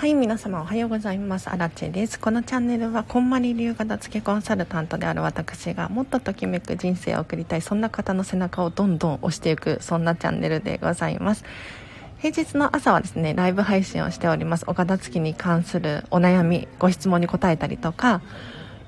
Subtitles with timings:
[0.00, 1.50] はい皆様おはようございます。
[1.50, 2.18] アラチェです。
[2.18, 11.44] このチャンネルはこんまり流片付けコンサルタントである私がもっとときめく人生を送りたいそんな方の背中をどんどん押していくそんなチャンネルでございます。
[12.16, 14.64] 平日の朝はですねライブ配信をしております。
[14.66, 18.22] お片付けに関するお悩みご質問に答えたりとか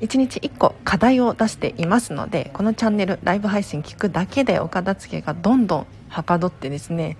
[0.01, 7.17] 1日1個課題を出していますのでこのチャンネルライブ配信聞くだけでお片付けがどんどんはかどってですね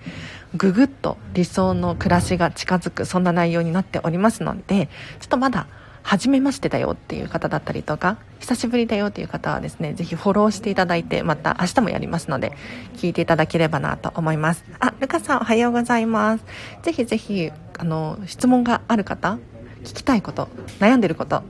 [0.55, 4.87] ぐぐっと理想の暮らしが近づくそんな内容になっておりますので
[5.19, 5.67] ちょっとまだ
[6.03, 12.51] 初めましてだよっていう方だったりとか久しぶりだよっていう方はですねぜひフォローしていただいてまた明日もやりますので
[12.97, 14.65] 聞いていただければなと思います。
[14.79, 16.45] あルカさんおはようございます。
[16.83, 19.39] ぜひぜひあの質問がある方
[19.83, 21.43] 聞きたいこと悩んでること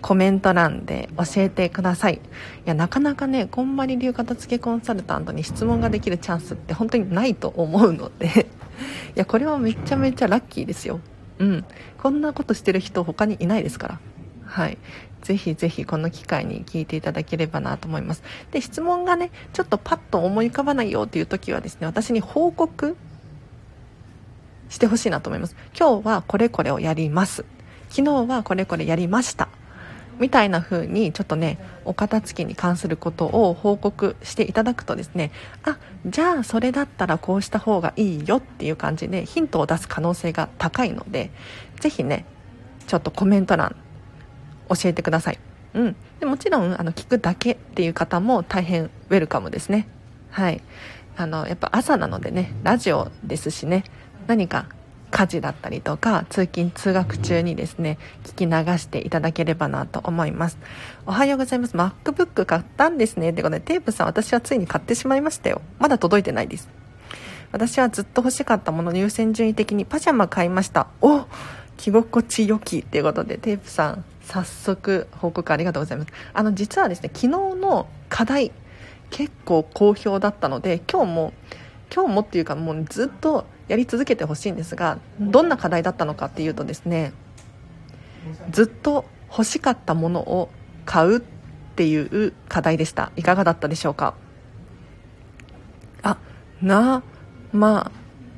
[0.00, 2.14] コメント欄で教えてください。
[2.14, 2.18] い
[2.64, 8.46] やなかなかねこんまり流片付けコンサルタントに質問ができるチャンスって本当にないと思うので。
[9.16, 11.00] いやこれはめちゃめちゃラッキーですよ。
[11.38, 11.64] うん。
[11.98, 14.00] こんなことしてる人他にいないですから。
[14.44, 14.78] はい。
[15.22, 18.22] ぜひぜひこの機会に聞いていただければなと思います。
[18.52, 22.96] で質問がねちょっとパッと思い浮かばないよっていう時はですね私に報告
[24.68, 25.56] してほしいなと思います。
[25.78, 27.44] 今日はこれこれをやります。
[27.90, 29.48] 昨日はこれこれやりました。
[30.18, 35.30] みたいな風にちょっとねお片付けに関することを報告していただくとですね
[35.62, 41.30] あじゃあそれだったらこうした方がいいよっていう感じでヒントを出す可能性が高いので
[41.80, 42.24] 是非ね
[42.86, 43.76] ちょっとコメント欄
[44.68, 45.38] 教えてください、
[45.74, 49.88] うん、でもちろんあの聞くだけっていう方も大変ウェルカムですね。
[50.30, 50.60] はい。
[51.18, 53.82] あのやっぱ朝なのでねラジオですしね
[54.28, 54.66] 何か
[55.10, 60.58] 家事だったりとか通勤通学中にですね聞き流していただければなと思います。
[61.06, 61.76] おはようございます。
[61.76, 63.30] MacBook 買ったんですね。
[63.30, 65.62] ってことでテープさん私はついに買ってしまいましたよ。
[65.78, 66.68] まだ届いてないです。
[67.52, 70.88] 私はずっと欲しかったものの優先順位的にパジャマ買いました。
[71.00, 71.26] お
[71.76, 72.80] 着心地良き。
[72.80, 76.12] っていうことでテープさん早速報告ありがとうございます。
[76.34, 78.52] あの実はですね昨日の課題
[79.10, 81.32] 結構好評だったので今日も
[81.94, 87.12] 今日もっていうかもうずっとやり続けてほしいんですがどんな課題だったのかっていうとですね
[88.50, 90.50] ずっと欲しかったものを
[90.84, 91.20] 買うっ
[91.76, 93.12] ていう課題でした。
[93.16, 94.14] いかがだったでしょうか？
[96.02, 96.18] あ
[96.60, 97.02] な
[97.52, 97.90] ま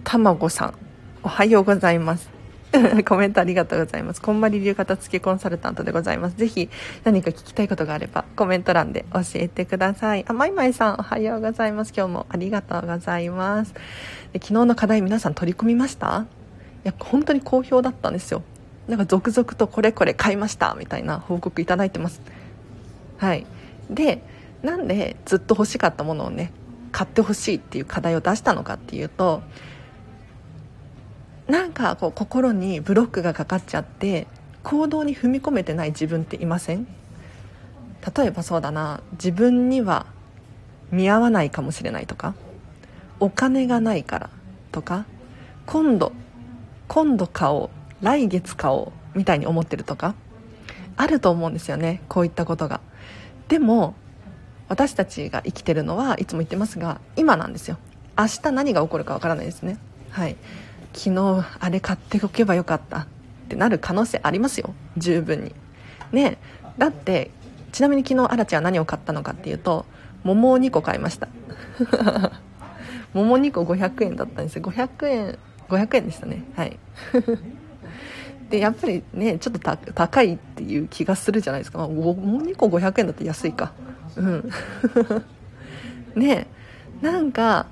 [0.04, 0.74] たまごさん。
[1.22, 2.39] おはようございます。
[3.04, 4.22] コメントありがとうございます。
[4.22, 6.36] こんまり流片付けコンサルタントでございます。
[6.36, 6.68] ぜひ
[7.04, 10.24] 何か聞きたいことがあればコメント欄で教えてください。
[10.28, 11.92] あ、まいまいさんおはようございます。
[11.96, 13.74] 今日もありがとうございます。
[14.32, 16.26] で昨日の課題皆さん取り組みました？
[16.84, 18.42] いや、本当に好評だったんですよ。
[18.88, 22.20] なんか続々とこれこれ買いましたみたいな報告いただいてます。
[23.18, 23.46] はい。
[23.90, 24.22] で、
[24.62, 26.52] なんでずっと欲しかったものをね、
[26.92, 29.42] 買ってほしいっていう課題を出したのかっていうと、
[31.50, 34.28] なんかこう心にブロックがかかっちゃって
[34.62, 36.86] 行動に踏み込めてない自分っていません？
[38.16, 39.02] 例えばそうだな。
[39.12, 40.06] 自分には
[40.92, 42.34] 見合わないかもしれないとか。
[43.18, 44.30] お金がないから
[44.70, 45.06] とか。
[45.66, 46.12] 今度
[46.86, 48.04] 今度買おう。
[48.04, 50.14] 来月買おうみたいに思ってるとか。
[50.96, 52.02] あると思うんですよね。
[52.08, 52.80] こういったことが。
[53.48, 53.94] でも
[54.68, 57.76] 私たちが生きてるのはいつも言ってますが今なんですよ。
[58.16, 59.78] 明日何が起こるかわからないですね。
[60.10, 60.36] はい。
[60.92, 63.06] 昨日あれ買っておけばよかったっ
[63.48, 64.74] てなる可能性ありますよ。
[64.96, 65.54] 十分に。
[66.12, 66.38] ね
[66.78, 67.30] だって
[67.72, 69.86] ちなみに昨日アラチは何を買ったのかっていうと
[70.24, 71.28] 桃を2個買いました。
[73.14, 74.62] 桃2個500円だったんですよ。
[74.62, 75.38] 500円
[75.68, 76.44] 500円でしたね。
[76.56, 76.78] はい。
[78.50, 83.72] でやっぱりねちょっと高いっていう気がするじゃないですか、まあ、桃2個500円だって安いか。
[84.16, 84.50] うん。
[86.16, 86.48] ね
[87.00, 87.66] なんか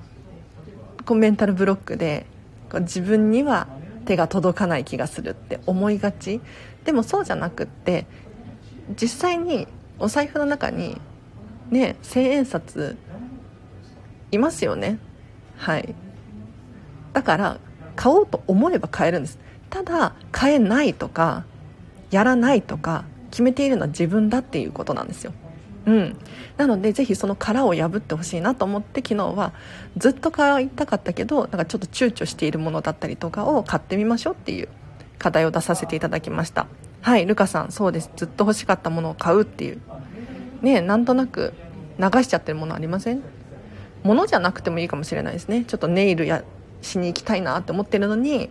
[1.05, 2.27] こうメンタルブロックで
[2.75, 3.67] 自分には
[4.05, 6.41] 手が届かない気がするって思いがち。
[6.85, 8.07] でもそうじゃなくって
[9.01, 9.67] 実際に
[9.99, 11.01] お財布の中に
[11.71, 12.97] ね千円札
[14.31, 14.99] いますよね。
[15.57, 15.95] はい。
[17.13, 17.59] だから
[17.97, 19.39] 買おうと思えば買えるんです。
[19.71, 21.45] ただ買えないとか
[22.11, 25.33] やらないとか決めているのは自分だっていうことなんですよ。
[25.89, 26.17] うん、
[26.59, 29.55] なのでぜひその殻を破ってほしいなと思って昨日は
[29.97, 34.69] ずっと買いたかったけどなんかちょっと躊躇しているものだったりとかを買ってみましょうっていう
[35.19, 36.67] 課題を出させていただきました。
[37.01, 38.11] はいルカさんそうです。
[38.17, 39.81] ずっと欲しかったものを買うっていう。
[40.61, 41.55] ねなんとなく
[41.99, 43.23] 流しちゃってるものありません？
[44.03, 45.65] 物じゃなくてもいいかもしれないですね。
[45.65, 46.45] ちょっとネイルや
[46.83, 48.51] しに行きたいなって思ってるのに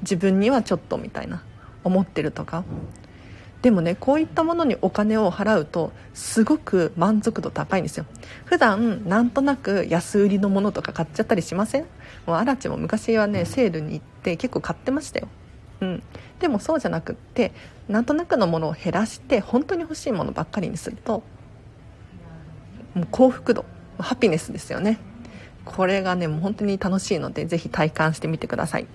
[0.00, 1.42] 自分にはちょっとみたいな
[1.84, 2.64] 思ってるとか。
[3.62, 8.06] でもねこういったものにお金を払うとすごく満足度高いんですよ。
[8.44, 11.86] 普段なんとなく安売りのものとか買っちゃったりしません？
[12.26, 15.28] もうアラチも昔はねセールに行って結構買ってましたよ。
[15.80, 16.02] うん、
[16.40, 17.52] でもそうじゃなくって
[17.88, 21.22] なんとなくのものを減らして本当に欲しいものばっかりにすると
[22.94, 23.64] もう幸福度
[23.98, 24.98] ハピネスですよね。
[25.64, 28.86] これがねもう本当に楽しいのでぜひ体感してみてください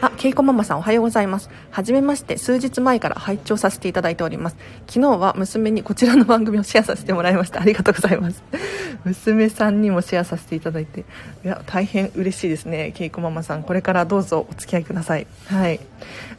[0.00, 1.48] あ、ケイコママさんおはようございます。
[1.70, 4.56] はじめまして、数日前から拝聴させていただいております。
[4.86, 7.60] 昨日は娘にこちらの番組をシェアさせてもらいました。
[7.60, 8.42] ありがとうございます。
[9.04, 11.04] 娘さんにもシェアさせていただいて、い
[11.48, 12.92] や、大変嬉しいですね。
[12.94, 15.26] ケイコママさん、これからどうぞお付き合いください。
[15.46, 15.80] はい。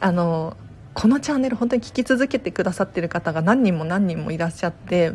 [0.00, 0.56] あの、
[0.94, 5.12] このチャンネル本当に聞き続けてくださってる方が何人も何人もいらっしゃって、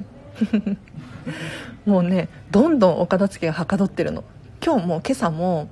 [1.86, 4.25] もうね、どんどんお片付けがはかどってるの。
[4.66, 5.69] 今日も今朝も、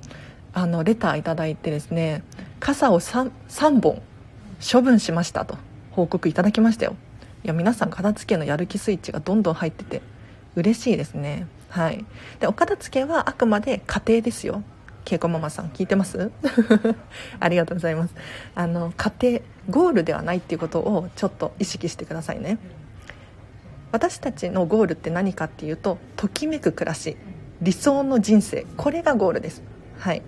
[0.54, 2.22] あのレターいただいてですね
[2.62, 4.00] 傘を 3, 3本
[4.62, 5.58] 処分しましたと
[5.90, 6.94] 報告いただきましたよ。
[7.42, 10.00] いや皆さん片付けのやる気スイッチがどんどん入ってて
[10.54, 11.48] 嬉しいですね。
[11.70, 12.04] はい。
[12.38, 14.62] でお片付けはあくまで家庭ですよ。
[15.10, 16.30] 恵子ママさん聞いてます？
[17.40, 18.14] ありがとうございます。
[18.54, 22.58] あの家庭ゴールではないっていうことをちょっと意識してくださいね。
[23.90, 27.16] 私たちのゴールって何かっていうとときめく暮らし。
[27.60, 28.66] 理想の人生。
[28.76, 29.62] これがゴールです。
[29.98, 30.22] はい。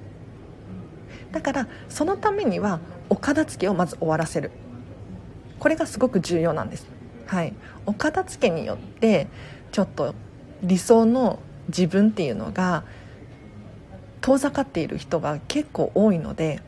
[1.34, 2.78] だからそのためには
[3.08, 4.52] お片付けをまず終わらせる。
[5.58, 6.86] これがすごく重要なんです。
[7.26, 7.52] はい。
[7.86, 9.26] お片付けによって
[9.72, 10.14] ちょっと
[10.62, 12.84] 理想の自分っていうのが
[14.20, 16.62] 遠ざかっている人が結構多いので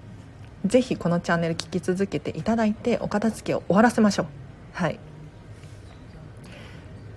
[0.64, 4.26] ぜひこのチャンネル聞き続けていただいてお片付けを終わらせましょう。
[4.72, 4.98] はい。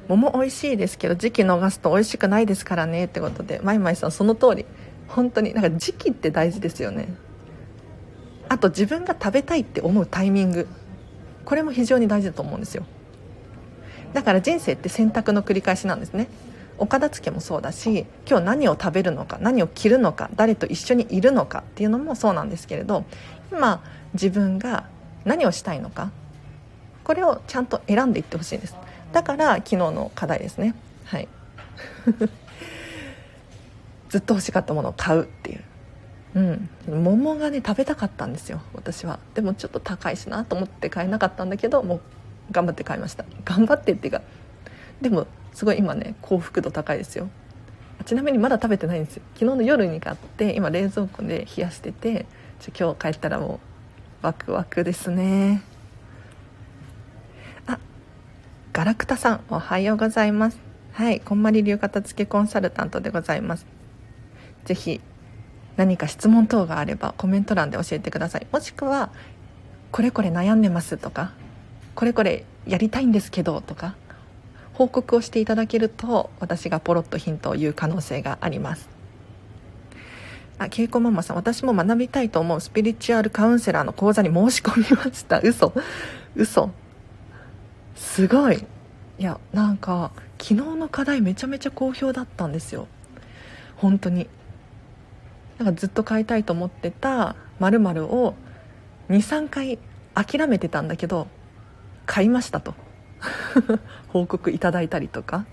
[0.07, 4.67] 桃美味しいですけど時期逃すと美味しくないですからねってことでまいまいさんその通り。
[5.07, 7.07] 本当になんか時期って大事ですよね。
[8.49, 10.67] あと自分が食べたいって思うタイミング。
[11.45, 12.83] これも非常に大事だと思うんですよ。
[14.13, 16.27] だから人生って選択の繰り返しなんですね。
[16.79, 23.03] お片付けもそうだし今日何を食べるのか何を着るのか誰と一緒にいるのかっていうのもそうなんですけれど
[23.51, 24.85] 今自分が
[25.25, 26.11] 何をしたいのか
[27.03, 28.77] これをちゃんと選んでいってほしいんです。
[29.11, 30.75] だから昨日の課題ですね。
[31.05, 31.27] はい。
[34.09, 35.63] ずっと欲しかったものを買うっていう。
[36.35, 36.69] うん。
[36.87, 39.19] 桃がね食べたかったんですよ私は。
[39.33, 42.01] でもちょっと高いしなと思って買えなかったんだけどもう
[42.51, 43.25] 頑張って買いました。
[43.45, 44.21] 頑張ってっていうか
[45.01, 47.29] でもすごい今ね幸福度高いですよ。
[48.05, 49.23] ちなみにまだ食べてないんですよ。
[49.33, 52.25] 昨日の夜に買って今冷蔵庫で冷やしてて
[52.59, 53.59] ちょ今日帰ったらも
[54.21, 55.61] うワクワクですね。
[57.67, 57.79] あ
[58.71, 60.59] ガラクタさんおはようございます。
[60.93, 63.65] はいこんまり流片付けコンサルタントでございます。
[64.65, 65.01] ぜひ
[65.79, 69.11] 何か質問等があればコメント欄で教えてくださいもしくは
[69.93, 71.31] これこれ悩んでますとか
[71.95, 73.95] これこれやりたいんですけどとか
[74.73, 78.89] 報告をしていただけると私がポロッとヒントを言う可能性があります
[80.57, 85.39] あ、ケイコママさん、私も学びたいと思うスピリチュアルカウンセラーの講座に申し込みました。
[85.39, 85.71] 嘘。
[86.35, 86.71] 嘘。
[87.95, 88.65] すごい。
[89.17, 92.87] いや、なんか、昨日の課題めちゃめちゃ好評だったんですよ。
[93.77, 94.27] 本当に。
[95.59, 98.33] なんかずっと買いたいと思ってた〇〇を
[99.09, 99.77] 23回
[100.15, 101.27] 諦めてたんだけど
[102.05, 102.73] 買いましたと。
[104.07, 105.45] 報告いただいたりとか。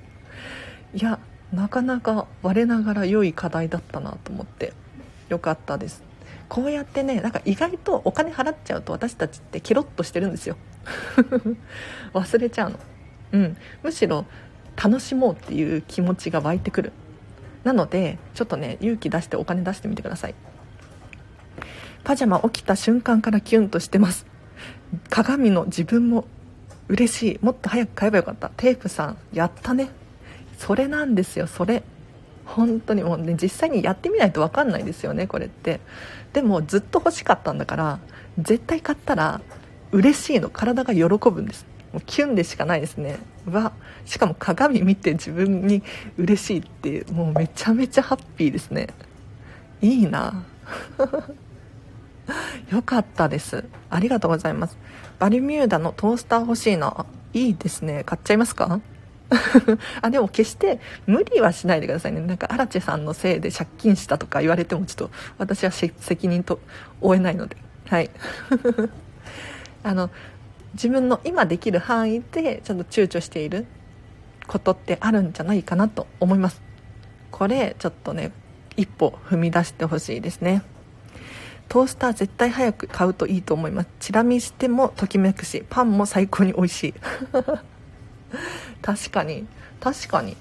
[0.95, 1.19] いや
[1.53, 4.73] なかなか我ながら良い課題だったなと思って。
[5.29, 6.03] よかったです。
[6.49, 10.57] こうやってねなんか意外とお金払っちゃうと私たちってケロッとしてるんですよ。
[12.15, 12.79] 忘れちゃうの。
[13.33, 13.57] うん。
[13.83, 14.25] むしろ
[14.83, 16.93] 楽しもうっていう気持ちが湧いてくる。
[17.67, 20.35] なのでちょっとね勇気出してお金出してみてください。
[22.05, 24.25] パジャマ起きた瞬間からキュンとしてます。
[25.11, 26.27] 鏡の自分も
[26.87, 27.39] 嬉しい。
[27.45, 28.51] もっと早く買えばよかった。
[28.57, 29.91] テープさんやったね。
[30.59, 31.49] それなんですよ。
[31.49, 31.83] それ。
[32.45, 35.81] 本当にもうね実際にやってみないと分かんないですよねこれって。
[36.33, 37.99] でもずっと欲しかったんだから
[38.39, 39.41] 絶対買ったら
[39.91, 40.51] 嬉しいの。
[40.51, 41.67] 体が喜ぶんです。
[41.93, 43.19] もうキュンでしかないですね。
[43.51, 43.73] わ
[44.05, 45.83] しかも鏡見て自分に
[46.17, 48.89] 嬉しいっていうもうめちゃめちゃハッピーですね。
[49.81, 50.45] いいな。
[52.71, 53.65] よかったです。
[53.91, 54.77] ありがとうございます。
[55.19, 58.03] バルミューダのトースター欲しいないいですね。
[58.05, 58.81] 買っちゃいますか？
[60.03, 62.21] あでも決して無理はしないでくださいね。
[62.21, 66.61] なんかアラチェさんのせいで借金したとか言われてもちょっと私は責任と
[67.01, 67.57] 負えないので。
[67.89, 68.11] はい。
[69.83, 70.11] あの
[70.75, 73.67] 自分の今できる範囲でちょっと躊躇している
[74.47, 76.63] ことってあるんじゃないかなと思います。
[77.31, 78.33] これちょっとね
[78.77, 80.63] 一歩踏み出してほしいですね。
[81.69, 83.89] トースター絶対早く買うといいと思います。
[83.99, 86.95] チラ見してもときめくしパンも最高に美味しい。
[88.83, 89.47] 確かに。
[89.81, 90.37] 確かに。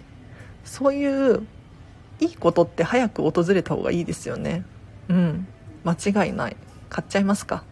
[0.64, 1.46] そういう
[2.20, 4.64] いいことって早く訪れた方がいいですよね。
[5.10, 5.48] うん。
[5.84, 6.58] 間違いない。
[6.90, 7.64] 買っちゃいますか。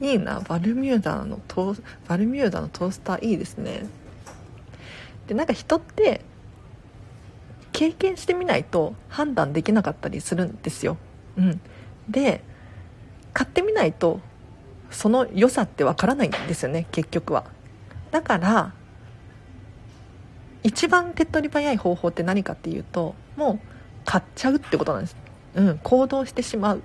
[0.00, 0.40] いいな。
[0.40, 3.86] バルミューダのトーバルミューダのトースターいいですね。
[5.26, 6.22] でなんか人って
[7.72, 10.96] 経験してみないと判断できなかったりするんですよ、
[11.36, 11.60] うん、
[12.08, 12.42] で
[13.34, 14.20] 買ってみないと
[14.90, 17.44] その良さってわからないんですよね結局は。
[18.10, 18.72] だから
[20.62, 23.60] 一番手っ取り早い方法って何かっていうともう
[24.04, 25.16] 買っちゃうってことなんです、
[25.54, 26.82] うん、行動してしまう。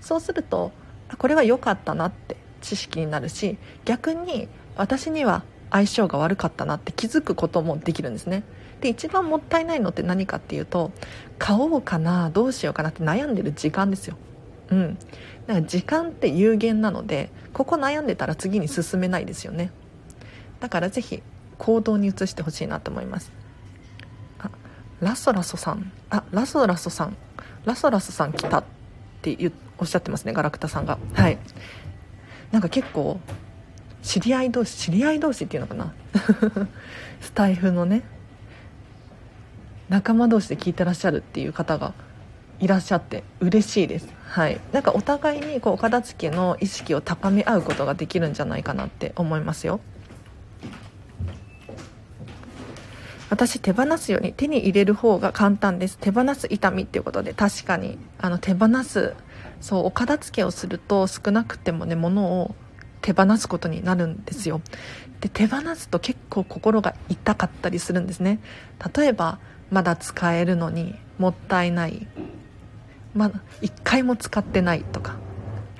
[0.00, 0.72] そうすると
[1.16, 2.36] これは良かったなって。
[2.60, 8.44] 知識になるし逆に私には相性が悪かったなって気づくこともできるんですね。
[8.80, 10.92] で一番もったいないのって何かっていうと
[11.38, 14.16] 買おうかなどうしようかなって悩んでる時間ですよ。
[14.70, 14.98] うん。
[15.46, 19.70] だから時間って有限なのでここ悩んでたら次に進めないですよね。
[20.60, 21.22] だからぜひ
[21.58, 23.32] 行動に移してほしいなと思います。
[24.38, 24.50] あ
[25.00, 25.90] ラソラソさん。
[26.10, 27.16] あラソラソさん。
[27.64, 28.64] ラソラソさん来たっ
[29.22, 29.36] て
[29.78, 30.98] おっしゃってますねガラクタさんが。
[31.14, 31.38] はい。
[32.52, 33.20] なんか結構
[34.02, 35.92] 知り合い同士知り合い同士っていうのかな？
[37.20, 38.02] スタイフのね
[39.88, 41.92] 仲間同士で聞いてらっしゃるっていう方が
[42.58, 44.08] いらっしゃって嬉しいです。
[44.24, 44.60] はい。
[44.72, 49.80] なんかお互いにこうお片付けの意識を高め合うことができるんじゃないかなって思いますよ。
[53.28, 55.98] 私手放すより手に入れる方が簡単です。
[55.98, 59.14] 手放す痛みっていうことで確かにあの手放す
[59.60, 62.54] そうお片付けをすると少なくてもね物を
[63.02, 64.60] 手放すことになるんですよ。
[65.20, 68.40] で手放すと結構心が痛かったりするんですね。
[68.94, 69.38] 例えば
[69.70, 72.06] まだ使えるのにもったいない。
[73.14, 75.16] まだ1回も使ってないとか。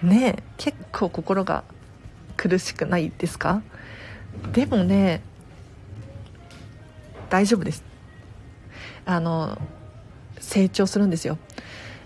[0.03, 1.65] ね結構心が
[2.37, 3.63] 苦しくないですか？
[4.53, 5.23] でもね
[7.29, 7.83] 大丈夫です。
[9.05, 9.59] あの
[10.39, 11.39] 成長するんですよ。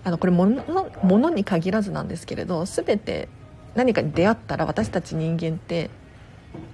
[0.03, 0.63] あのこれ物
[1.03, 3.29] 物に限らずなんですけれど全て
[3.75, 5.89] 何かに出会ったら私たち人間って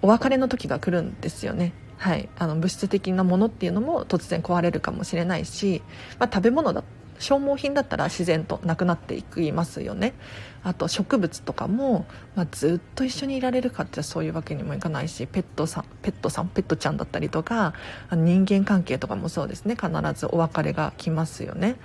[0.01, 1.74] お別れの時が来るんですよね。
[1.98, 5.81] はい、あの物質的なものっていうのも突然壊れるかもしれないし、
[6.19, 6.84] まあ、食べ物だ
[7.19, 10.13] 消耗品だったら自然となくなっていきますよね。
[10.63, 12.05] あと植物とかも、
[12.36, 17.74] まあ、ずっと一緒にいられるかってそういうわけにもいかないしペットさんペットさんペットちゃんだったりとか
[18.12, 19.75] 人間関係とかもそうですね。
[19.75, 21.77] 必ずお別れが来ますよね。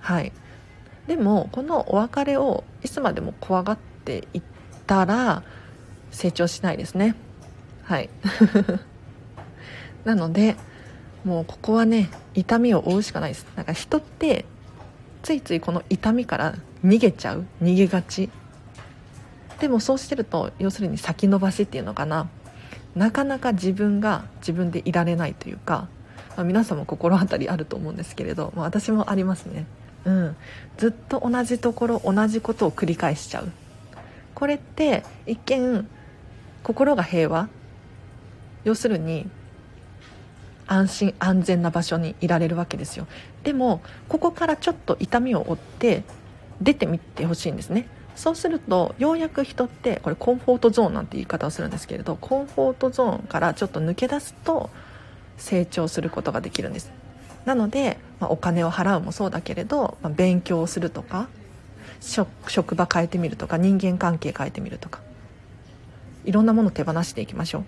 [0.00, 0.32] はい。
[1.06, 4.42] でもこのお別れをいつまでも怖がっていっ
[4.86, 5.42] たら
[6.10, 7.14] 成長しないですね。
[7.84, 8.10] はい。
[10.04, 10.56] なので
[11.24, 13.46] もうここはね痛みを負うしかないです。
[13.56, 14.44] なんか人って
[15.22, 16.54] ついついこの痛みから
[16.84, 17.44] 逃げちゃう。
[17.62, 18.30] 逃げがち。
[19.60, 22.28] でもそうしてると要するに先延ばしっていうのかな。
[22.94, 25.88] なかなか自分が自分でいられないというか、
[26.36, 29.66] まあ、皆さんも心当たりあると思うんですけれど、まあ、私もありますね。
[30.04, 30.36] うん。
[30.76, 33.50] ずっと同じところ同じことを繰り返しちゃう。
[34.34, 35.86] これって一見
[36.62, 37.48] 心が平和。
[38.64, 39.28] 要するに
[40.66, 43.06] 安心安全な場所にいられるわけですよ。
[43.42, 46.04] でもここからちょっと痛みを負って
[46.60, 47.88] 出てみてほしいんですね。
[48.14, 54.70] そうするとようやく人ってこれコンフォートゾーンなんて言い方をするんですけれどコンフォートゾーンからちょっと抜け出すと
[55.38, 56.92] 成長することができるんです。
[57.44, 61.28] なので、まあ、お金を払うもそうだけれど、まあ、勉強するとか
[62.00, 65.00] 職場変えてみるとか人間関係変えてみるとか
[66.24, 67.64] いろんなもの手放していきましょう。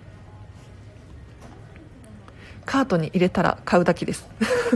[2.65, 4.27] カートに入れたら買うだけです。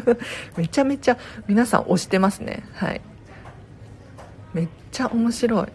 [0.58, 2.64] めちゃめちゃ皆さん押してますね。
[2.74, 3.02] はい。
[4.54, 5.68] めっちゃ面白い。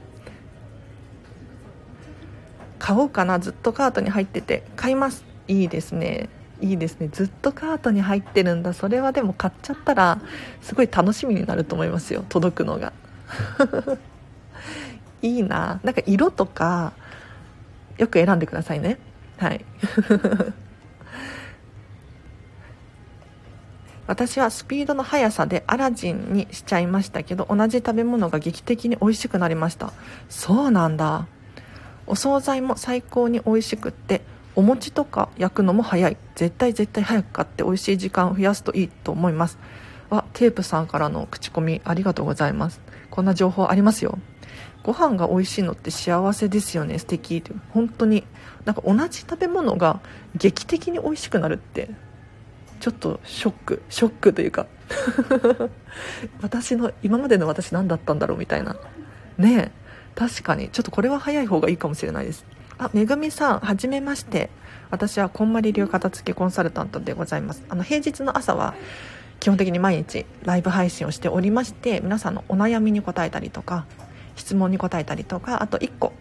[2.79, 3.39] 買おうかな。
[3.39, 4.65] ずっとカートに入ってて。
[4.77, 5.25] 買います。
[5.49, 6.29] いいですね。
[6.63, 7.09] いいですね。
[7.09, 8.73] ずっとカートに入ってるんだ。
[8.73, 10.21] それはでも買っちゃったら
[10.63, 12.25] すごい楽しみになると思いますよ。
[12.29, 12.93] 届くのが。
[15.21, 15.81] いいな。
[15.83, 16.93] なんか色とか
[17.99, 18.99] よく選んでくださいね。
[19.39, 19.65] はい。
[24.07, 29.93] 私はスピードの速さでアラジンにしちゃいましたけど同じ食べ物が劇的に美味しくなりました。
[30.29, 31.27] そうなんだ。
[32.07, 34.23] お惣菜も最高に美味しくって
[34.55, 36.17] お餅とか焼くのも早い。
[36.35, 39.59] 絶対絶対早く買って美味しい時間を増やすといいと思います。
[40.11, 42.81] わテープさんからの口コミありがとうございます。
[43.11, 44.19] こんな情報ありますよ。
[44.83, 46.99] ご飯が美味しいのって幸せですよね。
[46.99, 47.53] 素敵って。
[47.71, 48.25] 本当に
[48.65, 50.01] なんか同じ食べ物が
[50.35, 51.91] 劇的に美味しくなるって。
[52.81, 53.83] ちょっとショック。
[53.89, 54.67] ショックというか。
[56.43, 58.77] 私の今までの私何だったんだろうみたいな。
[59.39, 59.71] ねえ。
[60.15, 60.69] 確かに。
[60.69, 62.45] ちょっとこれは早い方がいいかもしれないです。
[62.79, 64.51] あめぐみさんはじめまして。
[64.93, 67.65] 私はこんまり流片付けコンサルタントでございます。
[67.71, 68.75] あの平日の朝は
[69.41, 73.87] 基本的に毎日ライブ配信をしておりまして皆さんのお悩みに答えたりとか
[74.37, 76.13] 質問に答えたりとかあと1個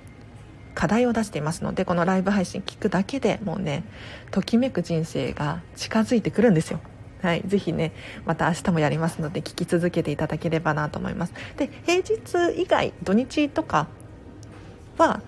[0.74, 3.84] 課題を出していますのでこのライブ配信聞くだけでもうね
[4.32, 6.80] ときめく人生が近づいてくるんですよ。
[7.22, 7.92] はい、ぜひね
[8.26, 11.34] また明日もやりますので聞き続けていただければなと思います。
[11.58, 13.88] で平日以外土日とか
[14.98, 15.22] は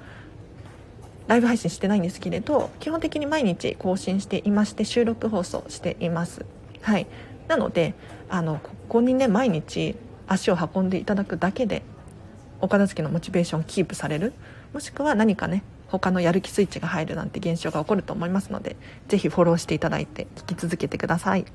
[1.27, 6.45] ライブ配信してないんですけれど基本的に毎日更新していまして収録放送しています。
[6.81, 7.07] はい。
[7.47, 7.93] なので
[8.29, 9.95] あのここにね毎日
[10.27, 11.83] 足を運んでいただくだけで
[12.61, 14.33] お片付けのモチベーションキープされる。
[14.73, 18.75] もしくは何かね他のやる気スイッチが入るなんて現象が起こると思いますので
[19.07, 21.45] ぜひフォローしていただいて聞き続けてください。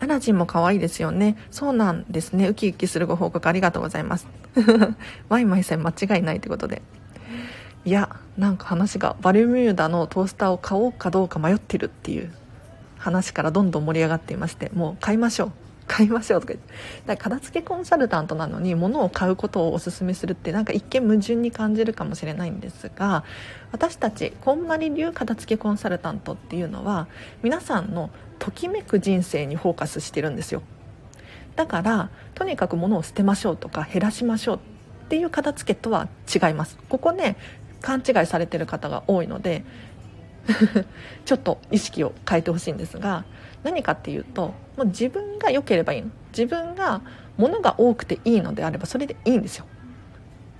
[0.00, 1.36] アラジンも可愛いですよね。
[1.50, 2.48] そうなんですね。
[2.48, 4.28] ウキウキするご報告ありがとうございます。
[5.28, 6.82] ワイマイさん間違いないということで。
[7.88, 12.30] いやなんか話がバルミューダのトースターを買おうかどうか迷ってるっていう
[12.98, 15.52] 話からどんどん盛り上がっていましてもう買いましょう。
[15.88, 16.74] 買いましょうとか言って。
[17.06, 23.24] だから片付けコンサルタントなのに物を買うことをおすすめするってなんか一見矛盾に感じるかもしれないんですが
[23.72, 27.08] 私たちこんまり流片付けコンサルタントっていうのは
[27.42, 30.60] 皆さんのときめく人生にフォーカスしてるんですよ。
[31.56, 34.60] だからとにかく物を捨てましょうとか減らしましょう
[35.06, 36.76] っていう片付けとは違います。
[36.90, 37.38] ここね
[37.80, 39.64] 勘違いされてる方が多いので
[41.24, 43.24] ちょっと意識を変えてほしいんですが
[43.62, 46.10] 何かっていうともう自分が良ければいいの。
[46.30, 47.00] 自分が
[47.36, 49.66] 物が多くていいのであればそれでいいんですよ。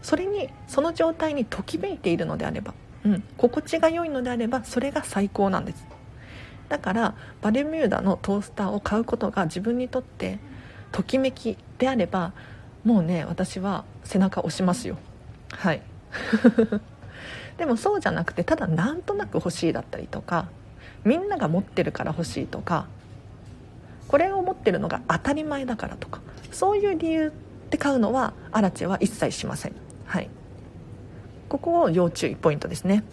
[0.03, 5.87] それにその状態にときめいているのであれば、うん、心地が良いのであればそれが最高なんです。
[6.69, 10.39] だからバルミューダのトースターを買うことが自分にとって
[10.93, 12.33] ときめきであれば
[12.85, 14.99] もうね私は背中押しますよ。
[15.51, 15.83] はい。
[17.59, 20.49] でもそうじゃなくてただなんとなく欲しいだったりとか
[21.05, 22.87] みんなが持ってるから欲しいとか
[24.07, 27.33] これを持ってるのが当たり前だからとかそういう理由
[27.71, 29.75] で買うのはアラチェは一切しません。
[30.07, 30.31] はい。
[31.49, 33.05] ここを要注意ポイントですね。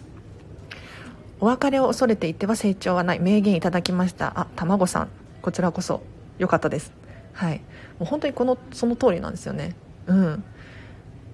[1.40, 3.20] お別れを恐れていては成長はない。
[3.20, 4.32] 名言いただきました。
[4.40, 5.08] あ卵さん。
[5.42, 6.02] こちらこそ。
[6.38, 6.92] 良かったです。
[7.32, 7.58] はい。
[7.98, 9.76] もう本当にこのその通りなんですよね。
[10.06, 10.44] うん。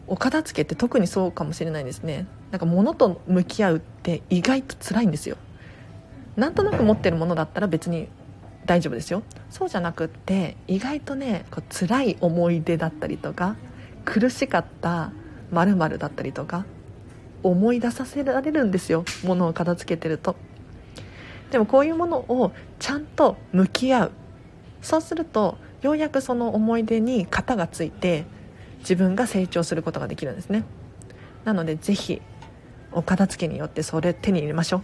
[0.08, 2.26] お片付けって特にそうかもしれないですね。
[2.52, 5.38] なんか物と向き合うって意外と辛いんですよ。
[6.36, 8.08] なんとなく持ってるものだったら別に
[8.66, 9.22] 大丈夫ですよ。
[9.48, 13.56] そうじゃなくって意外とねこう辛い思い出だったりとか
[14.04, 15.12] 苦しかった
[15.50, 16.66] 〇〇だったりとか
[17.42, 19.04] 思い出させられるんですよ。
[19.24, 20.36] 物を片付けてると。
[21.50, 24.12] でもこういうものをちゃんと向き合う。
[24.82, 28.26] そうするとようやくその思い出に型がついて
[28.80, 30.64] 自分が成長することができるんですね。
[31.44, 32.20] なのでぜひ
[32.94, 34.82] お片付けによってそれ手に入れましょう。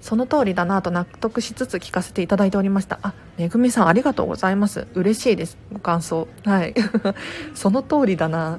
[0.00, 2.98] その通りだなと納得しつつ聞かせていただいておりました。
[3.02, 4.86] あめぐみさんありがとうございます。
[4.94, 5.58] 嬉しいです。
[5.72, 6.28] ご感想。
[6.44, 6.74] はい。
[7.54, 8.58] その通りだな。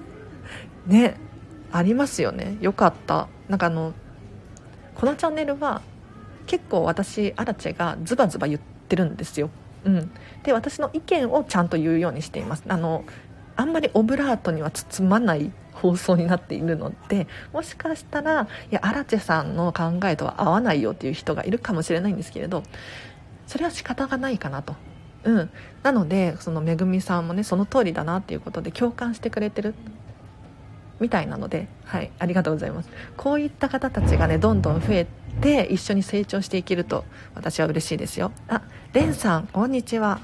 [0.86, 1.16] ね。
[1.72, 2.58] ありますよね。
[2.62, 3.28] よかった。
[3.48, 3.94] なんかあの
[4.96, 5.82] このチャンネルは
[6.46, 9.50] 結構私アラチェがズバズバ言ってるんですよ。
[9.86, 10.12] うん、
[10.44, 12.64] で私の意見をちゃんと言うようにしています。
[12.68, 13.06] あの
[13.56, 22.64] あんまりオブラートには包まない放送になっているのでもしかしたらいやアラチェさんの考えとは合わないよっていう人がいるかもしれないんですけれど
[23.48, 24.76] それは仕方がないかなと。
[25.26, 25.50] うん、
[25.84, 29.74] なのでそのめぐみさんもねその通りだなっていうことで共感してくれてる
[31.00, 32.90] みたいなので、はい、ありがとうございます。
[33.18, 35.08] こういった方たちがね、どんどん増え
[35.42, 38.32] て、一緒に成長していけると、私は嬉しいですよ。
[38.48, 38.62] あ、
[38.94, 40.20] レンさん、こんにちは。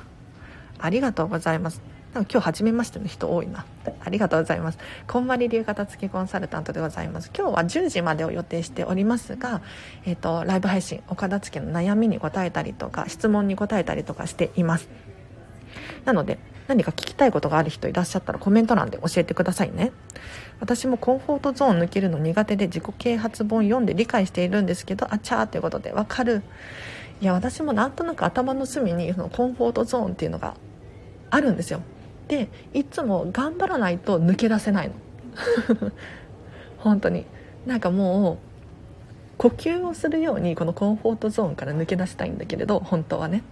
[0.77, 1.94] ありがとうございます。
[2.23, 3.65] 今日初めましての人多いな。
[3.99, 4.77] ありがとうございます。
[5.07, 7.29] こんまり流片付きコンサルタントでございます。
[7.35, 9.61] 今日は10時までを予定しておりますが、
[10.05, 14.87] えっ、ー、と、ライブ配信、お片付けの悩みに答えたりとか、質問に答えたりとかしています。
[16.05, 19.91] なので、何か聞きたいことがある人いらっしゃったらコメント欄で教えてくださいね
[20.59, 26.41] 私もコンフォートゾーン抜けるの苦手で自己啓発本読んで理解しているんですけどあちゃーということでわかる
[27.21, 30.55] いや私もなんとなく頭の隅にそのコンフォートゾーンっていうのが
[31.29, 31.81] あるんですよ
[32.27, 34.93] でいつも頑張らないと抜け出せないの。
[36.79, 37.25] 本当に。
[37.65, 38.37] なんかもう
[39.37, 43.43] 呼吸をするようにこのコンフォートゾーンから抜け出したいんだけれど本当はね。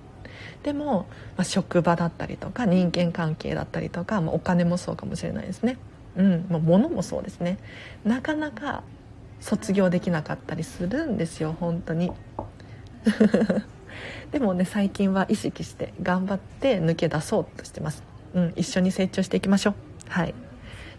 [0.64, 5.78] でも、まあ、職場だったりとか人間関係だったりとか、まあ、お金もそうかもしれないですね、
[6.16, 6.46] うん。
[6.50, 7.58] まあ、物もそうですね。
[8.06, 8.84] なかなか
[9.42, 12.12] 卒業できなかったりするんですよ本当に。
[14.32, 18.04] でもね最近は意識して頑張って抜け出そうとしてます、
[18.34, 19.74] うん、一緒に成長していきましょう。
[20.10, 20.34] はい。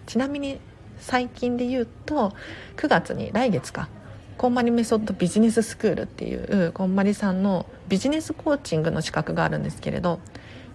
[0.06, 0.58] ちなみに
[0.98, 2.32] 最近で言うと
[2.76, 3.88] 9月に来月か。
[4.36, 10.18] こんまりメソッドビジネススクールっていうこんまりさんのビジネスコーチングの資格があるんですけれど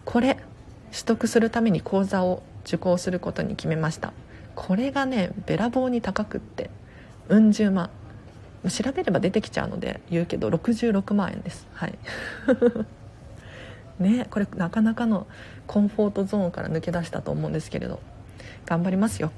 [0.05, 0.37] これ
[0.91, 4.13] 取得するために講座を受講することに決めました。
[4.55, 6.69] これがねべらぼうに高くって
[7.27, 7.89] うん十万。
[8.67, 11.67] 調べれば出てきちゃうので言うけど66万円です。
[11.73, 11.97] はい。
[13.99, 15.27] ねこれなかなかの
[15.67, 17.99] コンフォートゾーンから抜け出したと思うんですけれど
[18.65, 19.31] 頑張りますよ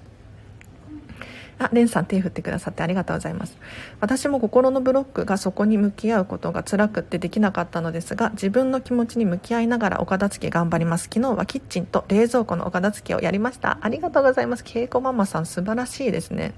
[1.60, 3.56] あ、レンさん手振ってくださってありがとうございます。
[4.00, 11.04] 私も心のブロックがそこに向き合うことが辛くってできなかったのですが、自分の気持ちに向き合いながらお片付け頑張ります。
[11.04, 13.78] 昨日はキッチンと冷蔵庫のお片付けをやりました。
[13.82, 14.64] ありがとうございます。
[14.64, 16.56] けいこママさん素晴らしいですね。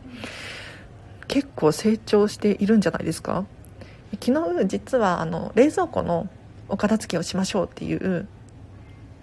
[1.27, 3.43] 結構成長しているんじゃないですか？
[4.21, 6.29] 昨日実はあの冷蔵庫の
[6.69, 8.27] お片付けをしましょうっていう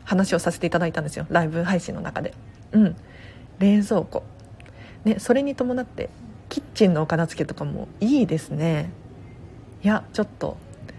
[0.04, 1.26] 話をさせていただいたんですよ。
[1.30, 2.34] ライブ配信の中で。
[2.72, 2.96] うん。
[3.58, 4.22] 冷蔵庫。
[5.04, 6.10] ね、それに伴って
[6.48, 8.90] キッチンのお片付けとかもいいですね。
[9.82, 10.58] いやちょっと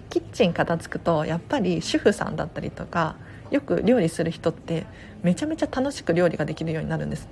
[0.09, 3.15] キッチン片付くとやっぱり主婦さんだったりとか
[3.51, 4.85] よく料理する人って
[5.21, 7.27] めちゃめちゃ楽しく料理ができるようになるんです。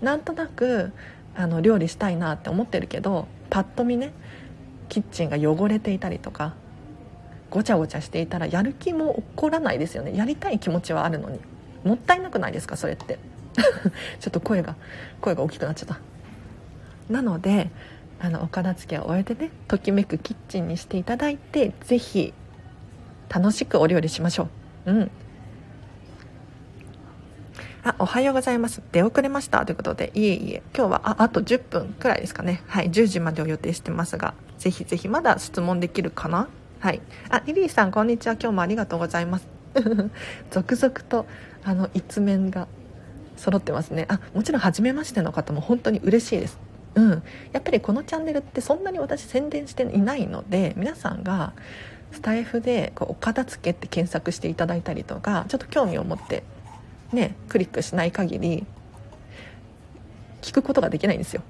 [0.00, 0.92] なんとなく
[1.34, 4.12] あの料理したいなって思ってるけどパッと見ね
[4.88, 6.54] キッチンが汚れていたりとか
[7.54, 10.16] ごちゃごちゃしていたらやる気も起こらないですよね。
[10.16, 11.38] やりたい気持ちはあるのに。
[11.84, 13.20] もったいなくないですかそれって。
[14.18, 14.74] ちょっと声が
[15.20, 16.00] 声が大きくなっちゃった。
[17.08, 17.70] なので
[18.18, 22.34] あのお片付けを終えてねときめくキッチンにしていただいて是非
[23.28, 24.48] 楽しくお料理しましょ
[24.86, 24.92] う。
[24.92, 25.10] うん。
[27.84, 28.82] あ、おはようございます。
[28.90, 29.64] 出遅れました。
[29.64, 32.62] ということで、いえいえ、今日は、あ、あと10分くらいですかね。
[32.66, 36.48] はい、10時までを予定してますが、ぜひぜひ、まだ質問できるかな？
[36.84, 37.00] はい。
[37.30, 38.34] あ、リリーさん、こんにちは。
[38.34, 39.48] 今日もありがとうございます。
[40.52, 41.24] 続々と、
[41.64, 42.68] あの、一面が
[43.36, 46.58] 揃ってますねあもちろん初めましての方も本当に嬉しいです
[46.94, 51.54] うんやっぱりこのチャンネルってそんなに私宣伝していないので皆さんが
[52.12, 56.44] スタイフでこうお片付けって検索していただいたりとかちょっと興味を持って
[57.12, 58.66] ねクリックしない限り
[60.42, 61.42] 聞くことができないんですよ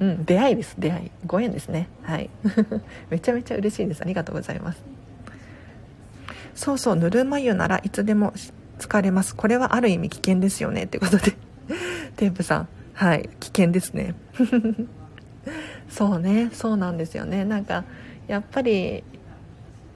[0.00, 2.30] うん、出会いです出会いご縁ですねはい
[3.10, 4.82] めちゃめちゃ嬉しいですありがとうございます
[6.54, 8.32] そうそうぬるま湯ならいつでも
[8.78, 9.36] 疲れます。
[9.36, 10.84] これはある意味危険ですよね。
[10.84, 11.34] ってことで、
[12.16, 14.14] テープさん、はい、危険ですね。
[15.90, 17.44] そうね、そうなんですよね。
[17.44, 17.84] なんか、
[18.26, 19.02] やっぱり、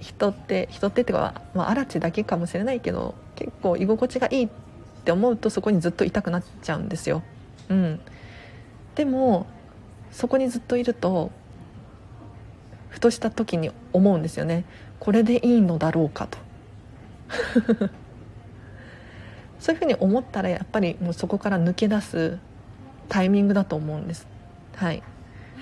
[0.01, 4.49] 人って、人ってっていうか、まあ、アラチだけかもしれないけど、結構居心地がいいっ
[5.05, 7.23] て思うとそこにずっといたくなっちゃうんですよ。
[7.69, 8.01] うん。
[8.95, 9.47] でも、
[10.13, 11.33] そこにずっといると、
[12.91, 14.65] ふとした時に思うんですよね。
[15.01, 16.39] これでいいのだろうかと。
[19.59, 22.39] そういうふうに思ったらやっぱりもうそこから抜け出す
[23.09, 24.27] タイミングだと思うんです
[24.75, 25.03] はい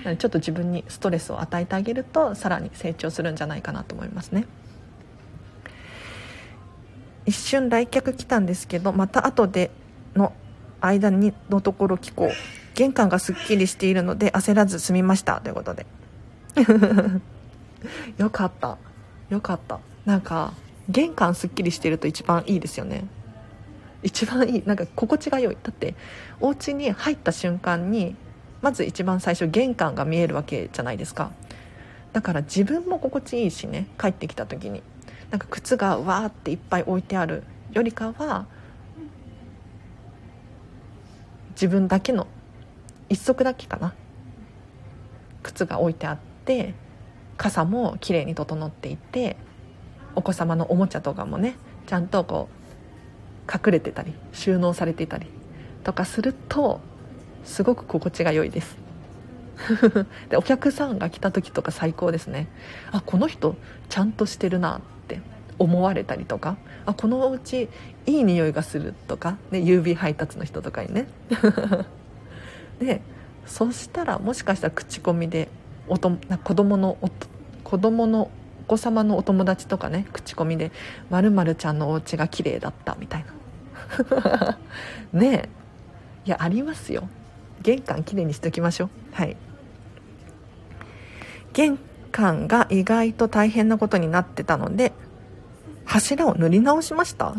[0.03, 4.47] ちょっと自分にストレスを与えてあげるとさらに成長するんじゃないかなと思いますね
[7.27, 9.69] 一瞬来客来たんですけどまた後で
[10.15, 10.33] の
[10.79, 15.41] 間にのところ聞こう玄関がすっきりしているので焦らず済みました。
[15.41, 15.85] ということで。
[18.17, 18.77] よかった。
[19.29, 19.79] よかった。
[20.05, 20.53] なんか
[20.89, 23.05] 玄関すっきりしてると一番いいですよね。
[24.03, 24.63] 一番いい。
[24.65, 25.57] なんか心地が良い。
[25.61, 25.95] だって
[26.39, 28.15] お家に入った瞬間に
[28.61, 31.31] まず一番最初玄関が見えるわけじゃないですか。
[32.13, 33.87] だから自分も心地いいしね。
[33.99, 34.83] 帰ってきた時に。
[35.29, 38.45] なんか靴がわーっていっぱい置いてあるよりかは
[41.51, 42.27] 自分だけの
[43.11, 43.93] 一足だけかな。
[45.43, 46.73] 靴が置いてあって
[47.35, 49.35] 傘も綺麗に整っていて
[50.15, 51.55] お子様のおもちゃとかもね
[51.87, 52.47] ちゃんとこ
[53.47, 55.27] う隠れてたり収納されていたり
[55.83, 56.79] とかすると
[57.43, 58.77] すごく心地が良いです。
[60.29, 62.47] でお客さんが来た時とか最高ですね。
[62.91, 63.57] あこの人
[63.89, 65.19] ちゃんとしてるなって
[65.59, 67.67] 思われたりとかあこのお家
[68.05, 71.07] いい匂いがするとか、ね、郵便配達の人とかにね。
[72.81, 72.99] で
[73.45, 75.49] そしたらもしかしたら口コミで
[75.87, 76.97] おと子供の
[77.63, 78.31] 子供の
[78.63, 80.71] お子様のお友達とかね口コミで
[81.11, 84.57] 「まるちゃんのお家が綺麗だった」みたいな。
[85.13, 85.49] ねえ。
[86.25, 87.07] いやありますよ。
[87.61, 88.89] 玄関きれいにしておきましょう。
[89.13, 89.35] はい。
[91.53, 91.77] 玄
[92.11, 94.93] 関が意外と大変なことになってたので
[95.85, 97.35] 柱を塗り直しました。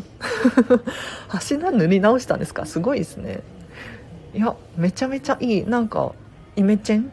[1.29, 2.67] 柱塗り直したんですか？
[2.67, 3.43] すごいですね。
[4.35, 5.67] いやめちゃめちゃいい。
[5.67, 6.13] なんか
[6.57, 7.11] イメチェン？